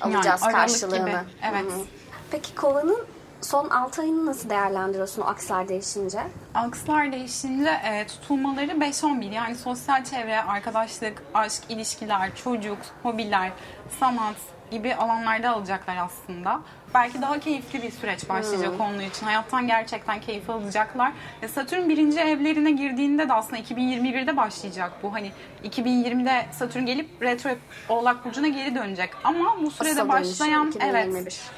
Alacağız 0.01 0.43
Aralık 0.43 0.57
karşılığını. 0.57 0.99
gibi, 1.11 1.17
evet. 1.43 1.63
Hı 1.63 1.77
hı. 1.77 1.85
Peki 2.31 2.55
kovanın 2.55 3.07
son 3.41 3.69
6 3.71 4.03
ayını 4.03 4.27
nasıl 4.27 4.51
değerlendiriyorsun 4.51 5.23
o 5.23 5.25
akslar 5.25 5.69
değişince? 5.69 6.21
Akslar 6.55 7.13
değişince 7.13 7.71
e, 7.85 8.07
tutulmaları 8.07 8.71
5-11 8.71 9.35
yani 9.35 9.55
sosyal 9.55 10.05
çevre, 10.05 10.43
arkadaşlık, 10.43 11.23
aşk, 11.35 11.63
ilişkiler, 11.69 12.37
çocuk, 12.45 12.79
hobiler, 13.03 13.53
sanat 14.01 14.37
gibi 14.71 14.95
alanlarda 14.95 15.51
alacaklar 15.51 15.97
aslında. 15.97 16.61
Belki 16.95 17.23
daha 17.23 17.41
keyifli 17.41 17.83
bir 17.83 17.91
süreç 17.91 18.29
başlayacak 18.29 18.73
onun 18.81 19.01
için. 19.01 19.27
Hayattan 19.27 19.67
gerçekten 19.67 20.21
keyif 20.21 20.51
alacaklar. 20.51 21.13
E, 21.43 21.49
Satürn 21.49 21.89
birinci 21.89 22.21
evlerine 22.21 22.71
girdiğinde 22.71 23.29
de 23.29 23.33
aslında 23.33 23.59
2021'de 23.59 24.37
başlayacak 24.37 24.93
bu. 25.03 25.15
Hani 25.15 25.33
2020'de 25.65 26.47
Satürn 26.53 26.87
gelip 26.87 27.23
retro 27.23 27.51
Oğlak 27.89 28.25
Burcu'na 28.25 28.49
geri 28.49 28.75
dönecek. 28.75 29.11
Ama 29.25 29.57
bu 29.63 29.71
sürede 29.71 30.01
Asıl 30.01 30.09
başlayan 30.09 30.69
2021. 30.69 31.21
evet 31.21 31.51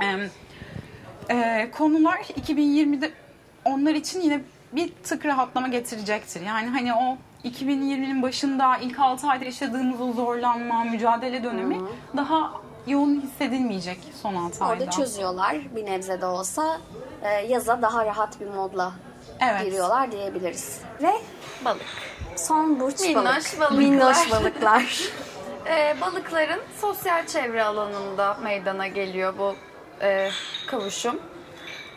Em, 0.00 0.30
e, 1.30 1.70
konular 1.70 2.18
2020'de 2.18 3.10
onlar 3.64 3.94
için 3.94 4.20
yine 4.20 4.40
bir 4.72 4.92
tık 5.04 5.26
rahatlama 5.26 5.68
getirecektir. 5.68 6.40
Yani 6.40 6.68
hani 6.68 6.94
o 6.94 7.18
2020'nin 7.44 8.22
başında 8.22 8.76
ilk 8.76 8.98
6 8.98 9.26
ayda 9.26 9.44
yaşadığımız 9.44 10.00
o 10.00 10.12
zorlanma, 10.12 10.84
mücadele 10.84 11.44
dönemi 11.44 11.76
daha 12.16 12.52
yoğun 12.86 13.20
hissedilmeyecek 13.20 13.98
son 14.22 14.34
6 14.34 14.64
ayda. 14.64 14.72
Orada 14.82 14.90
çözüyorlar 14.90 15.56
bir 15.76 15.86
nebze 15.86 16.20
de 16.20 16.26
olsa. 16.26 16.80
Ee, 17.22 17.28
yaza 17.28 17.82
daha 17.82 18.06
rahat 18.06 18.40
bir 18.40 18.46
modla 18.46 18.92
Evet. 19.40 19.64
giriyorlar 19.64 20.12
diyebiliriz. 20.12 20.80
Ve 21.02 21.12
Balık. 21.64 21.82
son 22.36 22.80
burç 22.80 23.00
Minnoş 23.00 23.24
balık. 23.24 23.60
balıklar. 23.60 23.78
Minnoş 23.78 24.30
balıklar. 24.30 25.00
Ee, 25.66 25.96
balıkların 26.00 26.60
sosyal 26.80 27.26
çevre 27.26 27.64
alanında 27.64 28.34
meydana 28.34 28.86
geliyor 28.86 29.34
bu 29.38 29.54
e, 30.04 30.30
kavuşum. 30.66 31.20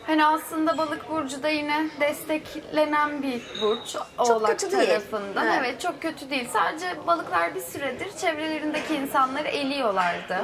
Hani 0.07 0.25
aslında 0.25 0.77
balık 0.77 1.09
burcu 1.09 1.43
da 1.43 1.49
yine 1.49 1.85
desteklenen 1.99 3.23
bir 3.23 3.41
burç 3.61 3.95
Oğlak 4.17 4.59
kötü 4.59 4.77
değil. 4.77 4.89
tarafından. 4.89 5.45
Evet. 5.47 5.57
Evet. 5.59 5.81
çok 5.81 6.01
kötü 6.01 6.29
değil. 6.29 6.49
Sadece 6.53 7.07
balıklar 7.07 7.55
bir 7.55 7.61
süredir 7.61 8.17
çevrelerindeki 8.17 8.95
insanları 8.95 9.47
eliyorlardı. 9.47 10.37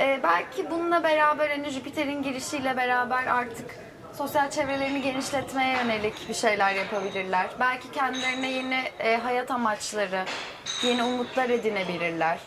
Ee, 0.00 0.20
belki 0.22 0.70
bununla 0.70 1.02
beraber 1.02 1.50
hani 1.50 1.70
Jüpiter'in 1.70 2.22
girişiyle 2.22 2.76
beraber 2.76 3.26
artık 3.26 3.70
sosyal 4.18 4.50
çevrelerini 4.50 5.02
genişletmeye 5.02 5.76
yönelik 5.76 6.28
bir 6.28 6.34
şeyler 6.34 6.74
yapabilirler. 6.74 7.46
Belki 7.60 7.90
kendilerine 7.90 8.50
yeni 8.50 8.84
e, 8.98 9.16
hayat 9.16 9.50
amaçları, 9.50 10.24
yeni 10.82 11.02
umutlar 11.02 11.50
edinebilirler. 11.50 12.38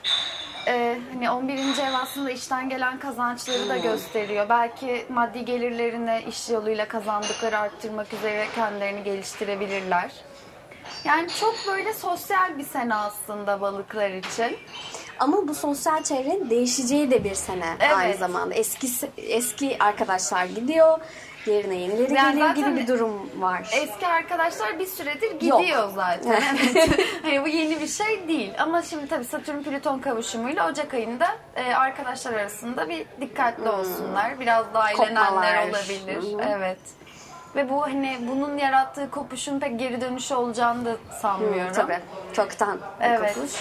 Ee, 0.70 1.00
hani 1.14 1.32
11. 1.32 1.54
ev 1.58 1.94
aslında 1.94 2.32
işten 2.32 2.70
gelen 2.70 3.00
kazançları 3.00 3.70
da 3.70 3.78
gösteriyor. 3.78 4.50
Belki 4.50 5.06
maddi 5.10 5.46
gelirlerini 5.46 6.24
iş 6.30 6.50
yoluyla 6.50 6.88
kazandıkları 6.88 7.58
arttırmak 7.58 8.14
üzere 8.14 8.46
kendilerini 8.56 9.04
geliştirebilirler. 9.04 10.12
Yani 11.06 11.28
çok 11.40 11.56
böyle 11.68 11.94
sosyal 11.94 12.58
bir 12.58 12.64
sene 12.64 12.96
aslında 12.96 13.62
balıklar 13.62 14.10
için. 14.10 14.58
Ama 15.20 15.48
bu 15.48 15.56
sosyal 15.56 16.04
çevrenin 16.04 16.50
değişeceği 16.50 17.12
de 17.12 17.24
bir 17.24 17.36
sene 17.36 17.76
Evet. 17.80 17.96
aynı 17.98 18.18
zamanda. 18.18 18.54
Eski 18.56 18.88
eski 19.18 19.78
arkadaşlar 19.80 20.46
gidiyor, 20.46 21.00
yerine 21.50 21.76
yenileri 21.76 22.14
Yani 22.14 22.40
zaten 22.40 22.56
gibi 22.56 22.76
bir 22.76 22.88
durum 22.88 23.30
var. 23.42 23.70
Eski 23.74 24.08
arkadaşlar 24.08 24.80
bir 24.80 24.86
süredir 24.86 25.32
gidiyor 25.32 25.90
zaten. 25.96 26.42
Evet. 26.76 27.00
hani 27.22 27.44
bu 27.44 27.48
yeni 27.48 27.82
bir 27.82 27.88
şey 27.88 28.28
değil. 28.28 28.54
Ama 28.60 28.82
şimdi 28.82 29.08
tabii 29.08 29.26
Satürn 29.26 29.64
Plüton 29.64 30.00
kavuşumuyla 30.00 30.70
Ocak 30.70 30.94
ayında 30.94 31.28
e, 31.56 31.74
arkadaşlar 31.74 32.34
arasında 32.34 32.90
bir 32.90 33.06
dikkatli 33.22 33.70
olsunlar. 33.70 34.40
Biraz 34.40 34.74
daha 34.74 34.92
eğlenenler 34.92 35.70
olabilir. 35.70 36.38
Hı. 36.38 36.42
Evet. 36.50 36.80
Ve 37.56 37.70
bu 37.70 37.82
hani 37.82 38.18
bunun 38.22 38.58
yarattığı 38.58 39.12
kopuşun 39.12 39.60
pek 39.60 39.80
geri 39.80 40.02
dönüşü 40.02 40.36
olacağını 40.36 40.86
da 40.86 40.96
sanmıyorum. 41.22 41.74
Tabii. 41.74 42.00
Çoktan 42.34 42.78
bir 43.00 43.06
Evet. 43.06 43.36
kopuş. 43.36 43.52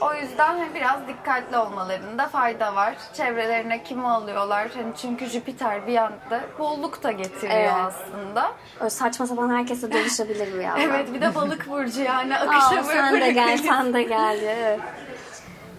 O 0.00 0.14
yüzden 0.14 0.58
hani 0.58 0.74
biraz 0.74 1.08
dikkatli 1.08 1.56
olmalarında 1.58 2.28
fayda 2.28 2.74
var. 2.74 2.94
Çevrelerine 3.14 3.82
kimi 3.82 4.08
alıyorlar? 4.08 4.68
Hani 4.74 4.92
çünkü 5.02 5.26
Jüpiter 5.26 5.86
bir 5.86 5.92
yanda 5.92 6.40
bolluk 6.58 7.02
da 7.02 7.12
getiriyor 7.12 7.52
Evet. 7.52 7.72
aslında. 7.72 8.52
Öyle 8.80 8.90
saçma 8.90 9.26
sapan 9.26 9.50
herkese 9.50 9.92
dönüşebilir 9.92 10.54
bir 10.54 10.60
yandan. 10.60 10.80
Evet 10.80 11.14
bir 11.14 11.20
de 11.20 11.34
balık 11.34 11.68
burcu 11.70 12.02
yani 12.02 12.36
Aa, 12.38 12.40
akışa 12.40 12.82
sen 12.84 13.20
de 13.20 13.32
gel, 13.32 13.58
sen 13.58 13.94
de 13.94 14.02
gel. 14.02 14.38
Evet. 14.42 14.80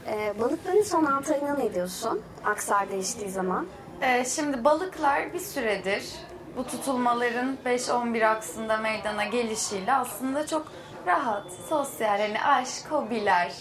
Ee, 0.07 0.33
balıkların 0.39 0.83
son 0.83 1.05
altı 1.05 1.33
ayına 1.33 1.53
ne 1.55 1.73
diyorsun? 1.73 2.21
Aksar 2.45 2.89
değiştiği 2.89 3.29
zaman. 3.29 3.67
Ee, 4.01 4.25
şimdi 4.25 4.63
balıklar 4.63 5.33
bir 5.33 5.39
süredir 5.39 6.03
bu 6.57 6.67
tutulmaların 6.67 7.57
5-11 7.65 8.25
aksında 8.27 8.77
meydana 8.77 9.25
gelişiyle 9.25 9.93
aslında 9.93 10.47
çok 10.47 10.67
rahat, 11.07 11.43
sosyal, 11.69 12.19
hani 12.19 12.41
aşk, 12.41 12.85
hobiler, 12.91 13.51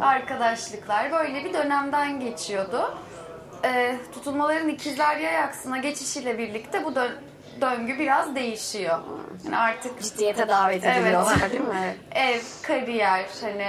arkadaşlıklar 0.00 1.12
böyle 1.12 1.44
bir 1.44 1.54
dönemden 1.54 2.20
geçiyordu. 2.20 2.98
Ee, 3.64 3.96
tutulmaların 4.14 4.68
ikizler 4.68 5.16
yay 5.16 5.38
aksına 5.38 5.78
geçişiyle 5.78 6.38
birlikte 6.38 6.84
bu 6.84 6.88
dö- 6.88 7.16
döngü 7.60 7.98
biraz 7.98 8.34
değişiyor. 8.34 8.98
Yani 9.44 9.56
artık 9.56 10.02
Ciddiyete 10.02 10.48
davet 10.48 10.84
Evet. 10.84 10.96
ediliyorlar 10.96 11.50
değil 11.50 11.60
mi? 11.62 11.96
ev, 12.14 12.40
kariyer, 12.62 13.24
hani 13.40 13.68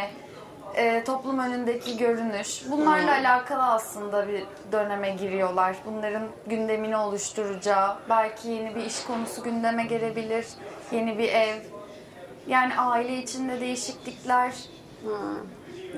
e, 0.75 1.03
toplum 1.03 1.39
önündeki 1.39 1.97
görünüş 1.97 2.61
bunlarla 2.71 3.11
alakalı 3.11 3.63
aslında 3.63 4.27
bir 4.27 4.43
döneme 4.71 5.09
giriyorlar. 5.09 5.75
Bunların 5.85 6.23
gündemini 6.47 6.97
oluşturacağı, 6.97 7.97
belki 8.09 8.47
yeni 8.49 8.75
bir 8.75 8.85
iş 8.85 9.03
konusu 9.03 9.43
gündeme 9.43 9.83
gelebilir, 9.85 10.45
yeni 10.91 11.17
bir 11.17 11.29
ev. 11.29 11.55
Yani 12.47 12.75
aile 12.77 13.17
içinde 13.17 13.59
değişiklikler. 13.59 14.53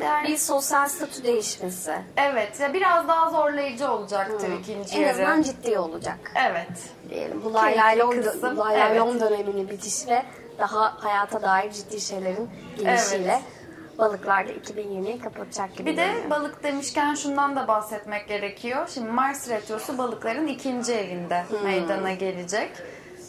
Yani, 0.02 0.28
Bir 0.28 0.38
sosyal 0.38 0.88
statü 0.90 1.24
değişmesi. 1.24 1.94
evet, 2.18 2.60
ya 2.60 2.74
biraz 2.74 3.08
daha 3.08 3.30
zorlayıcı 3.30 3.92
olacaktır 3.92 4.50
ikinci 4.60 4.96
En 4.96 5.02
yarı. 5.02 5.12
azından 5.12 5.42
ciddi 5.42 5.80
olacak 5.80 6.32
Evet. 6.50 6.68
diyelim. 7.10 7.42
Bu 7.44 7.54
laylaylon 7.54 8.14
evet. 8.14 9.22
döneminin 9.22 9.70
bitişiyle 9.70 10.26
daha 10.60 11.04
hayata 11.04 11.42
dair 11.42 11.72
ciddi 11.72 12.02
şeylerin 12.02 12.50
gelişiyle 12.78 13.32
Evet. 13.32 13.98
balıklar 13.98 14.48
da 14.48 14.52
2020'yi 14.52 15.20
kapatacak 15.20 15.76
gibi 15.78 15.92
Bir 15.92 15.98
de 15.98 16.06
görünüyor. 16.06 16.30
balık 16.30 16.64
demişken 16.64 17.16
şundan 17.16 17.56
da 17.56 17.68
bahsetmek 17.68 18.28
gerekiyor. 18.28 18.90
Şimdi 18.94 19.12
Mars 19.12 19.50
Retrosu 19.50 19.98
balıkların 19.98 20.48
ikinci 20.48 20.94
evinde 20.94 21.44
meydana 21.64 22.14
gelecek. 22.14 22.72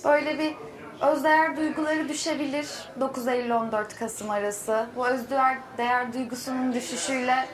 Böyle 0.05 0.39
bir 0.39 0.55
özdeğer 1.01 1.57
duyguları 1.57 2.09
düşebilir 2.09 2.69
9 3.01 3.29
Eylül-14 3.29 3.99
Kasım 3.99 4.31
arası. 4.31 4.87
Bu 4.97 5.07
özdeğer 5.09 5.57
değer 5.79 6.13
duygusunun 6.13 6.73
düşüşüyle 6.73 7.47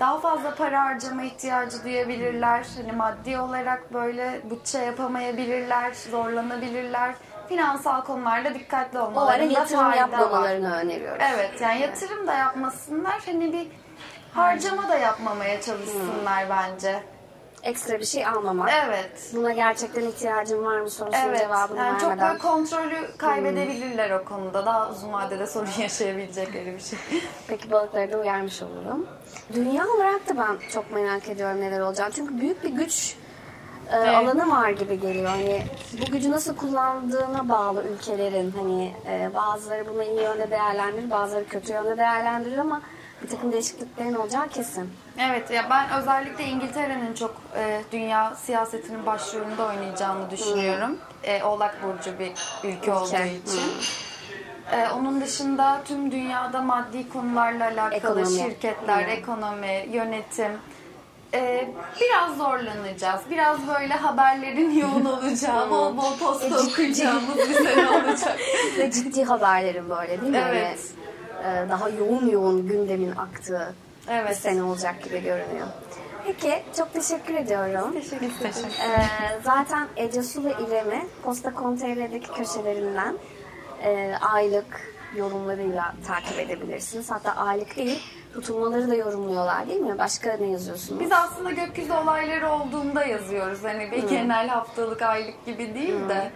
daha 0.00 0.20
fazla 0.20 0.54
para 0.54 0.84
harcama 0.84 1.22
ihtiyacı 1.22 1.84
duyabilirler. 1.84 2.66
Hani 2.76 2.92
maddi 2.92 3.38
olarak 3.38 3.92
böyle 3.94 4.40
bütçe 4.50 4.78
yapamayabilirler, 4.78 5.92
zorlanabilirler. 6.10 7.14
Finansal 7.48 8.00
konularda 8.04 8.54
dikkatli 8.54 8.98
olmalarında 8.98 9.52
yatırım 9.52 9.80
fayda 9.80 9.90
var. 9.90 9.96
yapmamalarını 9.96 10.74
öneriyoruz. 10.74 11.22
Evet 11.34 11.60
yani 11.60 11.80
yatırım 11.80 12.26
da 12.26 12.34
yapmasınlar 12.34 13.20
hani 13.26 13.52
bir 13.52 13.66
harcama 14.34 14.88
da 14.88 14.98
yapmamaya 14.98 15.60
çalışsınlar 15.60 16.44
bence. 16.50 17.02
Ekstra 17.62 17.98
bir 17.98 18.04
şey 18.04 18.26
almamak. 18.26 18.70
Evet. 18.86 19.30
Buna 19.34 19.52
gerçekten 19.52 20.02
ihtiyacın 20.02 20.64
var 20.64 20.80
mı 20.80 20.90
sorusunun 20.90 21.22
Evet. 21.28 21.38
cevabını 21.40 21.78
Yani 21.78 22.00
çok 22.00 22.08
vermeden. 22.10 22.28
böyle 22.28 22.38
kontrolü 22.38 23.16
kaybedebilirler 23.18 24.10
o 24.10 24.24
konuda. 24.24 24.66
Daha 24.66 24.90
uzun 24.90 25.12
vadede 25.12 25.46
sorun 25.46 25.68
yaşayabilecekleri 25.78 26.74
bir 26.74 26.80
şey. 26.80 26.98
Peki 27.48 27.70
balıkları 27.70 28.12
da 28.12 28.16
uyarmış 28.18 28.62
olurum. 28.62 29.06
Dünya 29.54 29.84
olarak 29.88 30.28
da 30.28 30.36
ben 30.36 30.68
çok 30.72 30.92
merak 30.92 31.28
ediyorum 31.28 31.60
neler 31.60 31.80
olacak. 31.80 32.12
Çünkü 32.14 32.40
büyük 32.40 32.64
bir 32.64 32.70
güç 32.70 33.16
e, 33.92 33.96
alanı 33.96 34.50
var 34.50 34.70
gibi 34.70 35.00
geliyor. 35.00 35.26
Hani 35.26 35.62
bu 36.00 36.12
gücü 36.12 36.30
nasıl 36.30 36.56
kullandığına 36.56 37.48
bağlı 37.48 37.84
ülkelerin. 37.84 38.50
Hani 38.58 38.92
e, 39.06 39.30
bazıları 39.34 39.88
bunu 39.88 40.02
iyi 40.02 40.20
yönde 40.22 40.50
değerlendirir, 40.50 41.10
bazıları 41.10 41.48
kötü 41.48 41.72
yönde 41.72 41.96
değerlendirir 41.98 42.58
ama 42.58 42.82
bir 43.22 43.28
takım 43.28 43.52
değişikliklerin 43.52 44.14
olacağı 44.14 44.48
kesin. 44.48 44.90
Evet 45.18 45.50
ya 45.50 45.66
ben 45.70 46.00
özellikle 46.00 46.44
İngiltere'nin 46.44 47.14
çok 47.14 47.36
e, 47.56 47.80
dünya 47.92 48.34
siyasetinin 48.34 49.06
başrolünde 49.06 49.62
oynayacağını 49.62 50.30
düşünüyorum. 50.30 50.98
E, 51.24 51.42
Oğlak 51.42 51.76
Burcu 51.82 52.18
bir 52.18 52.32
ülke 52.68 52.92
olduğu 52.92 53.06
için. 53.06 53.62
E, 54.72 54.88
onun 54.88 55.20
dışında 55.20 55.80
tüm 55.84 56.10
dünyada 56.10 56.62
maddi 56.62 57.08
konularla 57.08 57.64
alakalı 57.64 58.20
Ekonomi. 58.20 58.38
şirketler, 58.42 59.06
Hı. 59.06 59.10
ekonomi, 59.10 59.86
yönetim 59.92 60.52
e, 61.34 61.68
biraz 62.00 62.36
zorlanacağız. 62.36 63.20
Biraz 63.30 63.66
böyle 63.66 63.94
haberlerin 63.94 64.70
yoğun 64.80 65.04
olacağı, 65.04 65.70
bol 65.70 65.96
bol 65.96 66.18
posta 66.18 66.60
okuyacağımız 66.70 67.36
bir 67.38 67.54
sene 67.54 67.88
olacak. 67.90 68.38
Ve 68.78 68.90
ciddi 68.90 69.24
haberlerin 69.24 69.90
böyle 69.90 70.20
değil 70.20 70.32
mi? 70.32 70.42
Evet. 70.48 70.62
Yani, 70.62 71.07
e, 71.44 71.68
daha 71.68 71.88
yoğun 71.88 72.28
yoğun 72.28 72.68
gündemin 72.68 73.16
aktığı 73.16 73.74
bir 74.08 74.12
Evet. 74.12 74.36
sene 74.36 74.62
olacak 74.62 75.02
gibi 75.04 75.22
görünüyor. 75.22 75.66
Peki 76.24 76.62
çok 76.76 76.92
teşekkür 76.92 77.34
ediyorum. 77.34 77.92
Teşekkür 77.92 78.26
Ee, 78.26 79.06
zaten 79.44 79.88
Ece 79.96 80.22
Su 80.22 80.44
ve 80.44 80.52
İrem'i 80.68 81.06
Posta 81.22 81.54
Konteyner'deki 81.54 82.32
köşelerinden 82.32 83.14
e, 83.84 84.12
aylık 84.32 84.80
yorumlarıyla 85.16 85.94
takip 86.06 86.38
edebilirsiniz. 86.38 87.10
Hatta 87.10 87.32
aylık 87.36 87.76
değil, 87.76 88.02
tutulmaları 88.34 88.90
da 88.90 88.94
yorumluyorlar 88.94 89.68
değil 89.68 89.80
mi? 89.80 89.98
Başka 89.98 90.36
ne 90.40 90.46
yazıyorsunuz? 90.46 91.00
Biz 91.00 91.12
aslında 91.12 91.50
gökyüzü 91.50 91.92
olayları 91.92 92.50
olduğunda 92.50 93.04
yazıyoruz. 93.04 93.64
Hani 93.64 93.90
bir 93.90 94.08
genel 94.08 94.48
haftalık, 94.48 95.02
aylık 95.02 95.46
gibi 95.46 95.74
değil 95.74 96.08
de. 96.08 96.30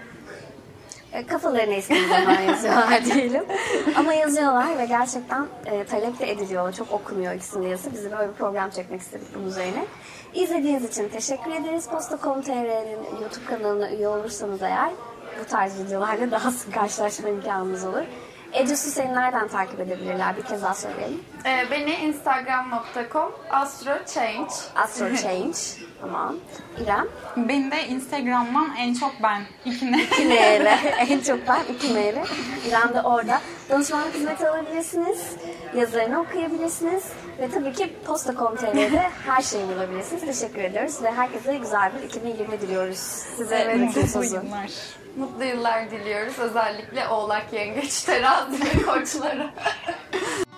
E, 1.12 1.26
kafalarını 1.26 1.74
estiği 1.74 2.08
zaman 2.08 2.40
yazıyorlar 2.40 3.04
diyelim. 3.14 3.44
Ama 3.96 4.14
yazıyorlar 4.14 4.78
ve 4.78 4.86
gerçekten 4.86 5.46
e, 5.66 5.84
talep 5.84 6.18
de 6.18 6.30
ediliyor. 6.30 6.72
Çok 6.72 6.92
okunuyor 6.92 7.34
ikisinin 7.34 7.68
yazısı. 7.68 7.92
Biz 7.92 8.04
böyle 8.04 8.28
bir 8.28 8.34
program 8.34 8.70
çekmek 8.70 9.00
istedik 9.00 9.34
bunun 9.34 9.46
üzerine. 9.46 9.84
İzlediğiniz 10.34 10.84
için 10.84 11.08
teşekkür 11.08 11.50
ederiz. 11.50 11.88
Posta.com.tr'nin 11.88 13.20
YouTube 13.22 13.44
kanalına 13.46 13.90
üye 13.90 14.08
olursanız 14.08 14.62
eğer 14.62 14.90
bu 15.40 15.44
tarz 15.50 15.80
videolarla 15.80 16.30
daha 16.30 16.50
sık 16.50 16.74
karşılaşma 16.74 17.28
imkanımız 17.28 17.84
olur. 17.84 18.04
Ece 18.53 18.76
Su 18.76 18.90
seni 18.90 19.14
nereden 19.14 19.48
takip 19.48 19.80
edebilirler? 19.80 20.36
Bir 20.36 20.42
kez 20.42 20.62
daha 20.62 20.74
söyleyelim. 20.74 21.22
Ee, 21.44 21.70
beni 21.70 21.94
instagram.com 21.94 23.32
astrochange 23.50 24.53
Astro 24.76 25.16
Change. 25.22 25.59
tamam. 26.00 26.36
İrem. 26.84 27.09
Beni 27.36 27.70
de 27.70 27.88
Instagram'dan 27.88 28.76
en 28.78 28.94
çok 28.94 29.12
ben. 29.22 29.42
İkine. 29.64 30.03
2 30.03 30.24
M'yle. 30.24 30.78
en 30.98 31.20
çok 31.20 31.48
ben 31.48 31.74
2 31.74 31.88
M'yle. 31.88 32.24
İrem 32.68 32.94
de 32.94 33.00
orada. 33.03 33.40
Danışmanlık 33.70 34.14
hizmeti 34.14 34.48
alabilirsiniz. 34.48 35.36
Yazılarını 35.76 36.20
okuyabilirsiniz. 36.20 37.05
Ve 37.38 37.50
tabii 37.50 37.72
ki 37.72 37.96
Posta.com.tr'de 38.07 39.11
her 39.26 39.42
şeyi 39.42 39.68
bulabilirsiniz. 39.68 40.22
Teşekkür 40.26 40.61
ediyoruz. 40.62 41.03
Ve 41.03 41.12
herkese 41.12 41.57
güzel 41.57 41.92
bir 41.98 42.03
2020 42.03 42.61
diliyoruz. 42.61 42.98
Size 43.36 43.57
Evet, 43.57 43.96
ve 43.96 44.07
sözü. 44.07 44.40
Mutlu 45.16 45.44
yıllar 45.44 45.90
diliyoruz 45.90 46.38
özellikle 46.38 47.08
Oğlak, 47.08 47.52
Yengeç, 47.52 48.02
Terazi 48.02 48.64
ve 48.64 48.82
Koçlara. 48.82 49.54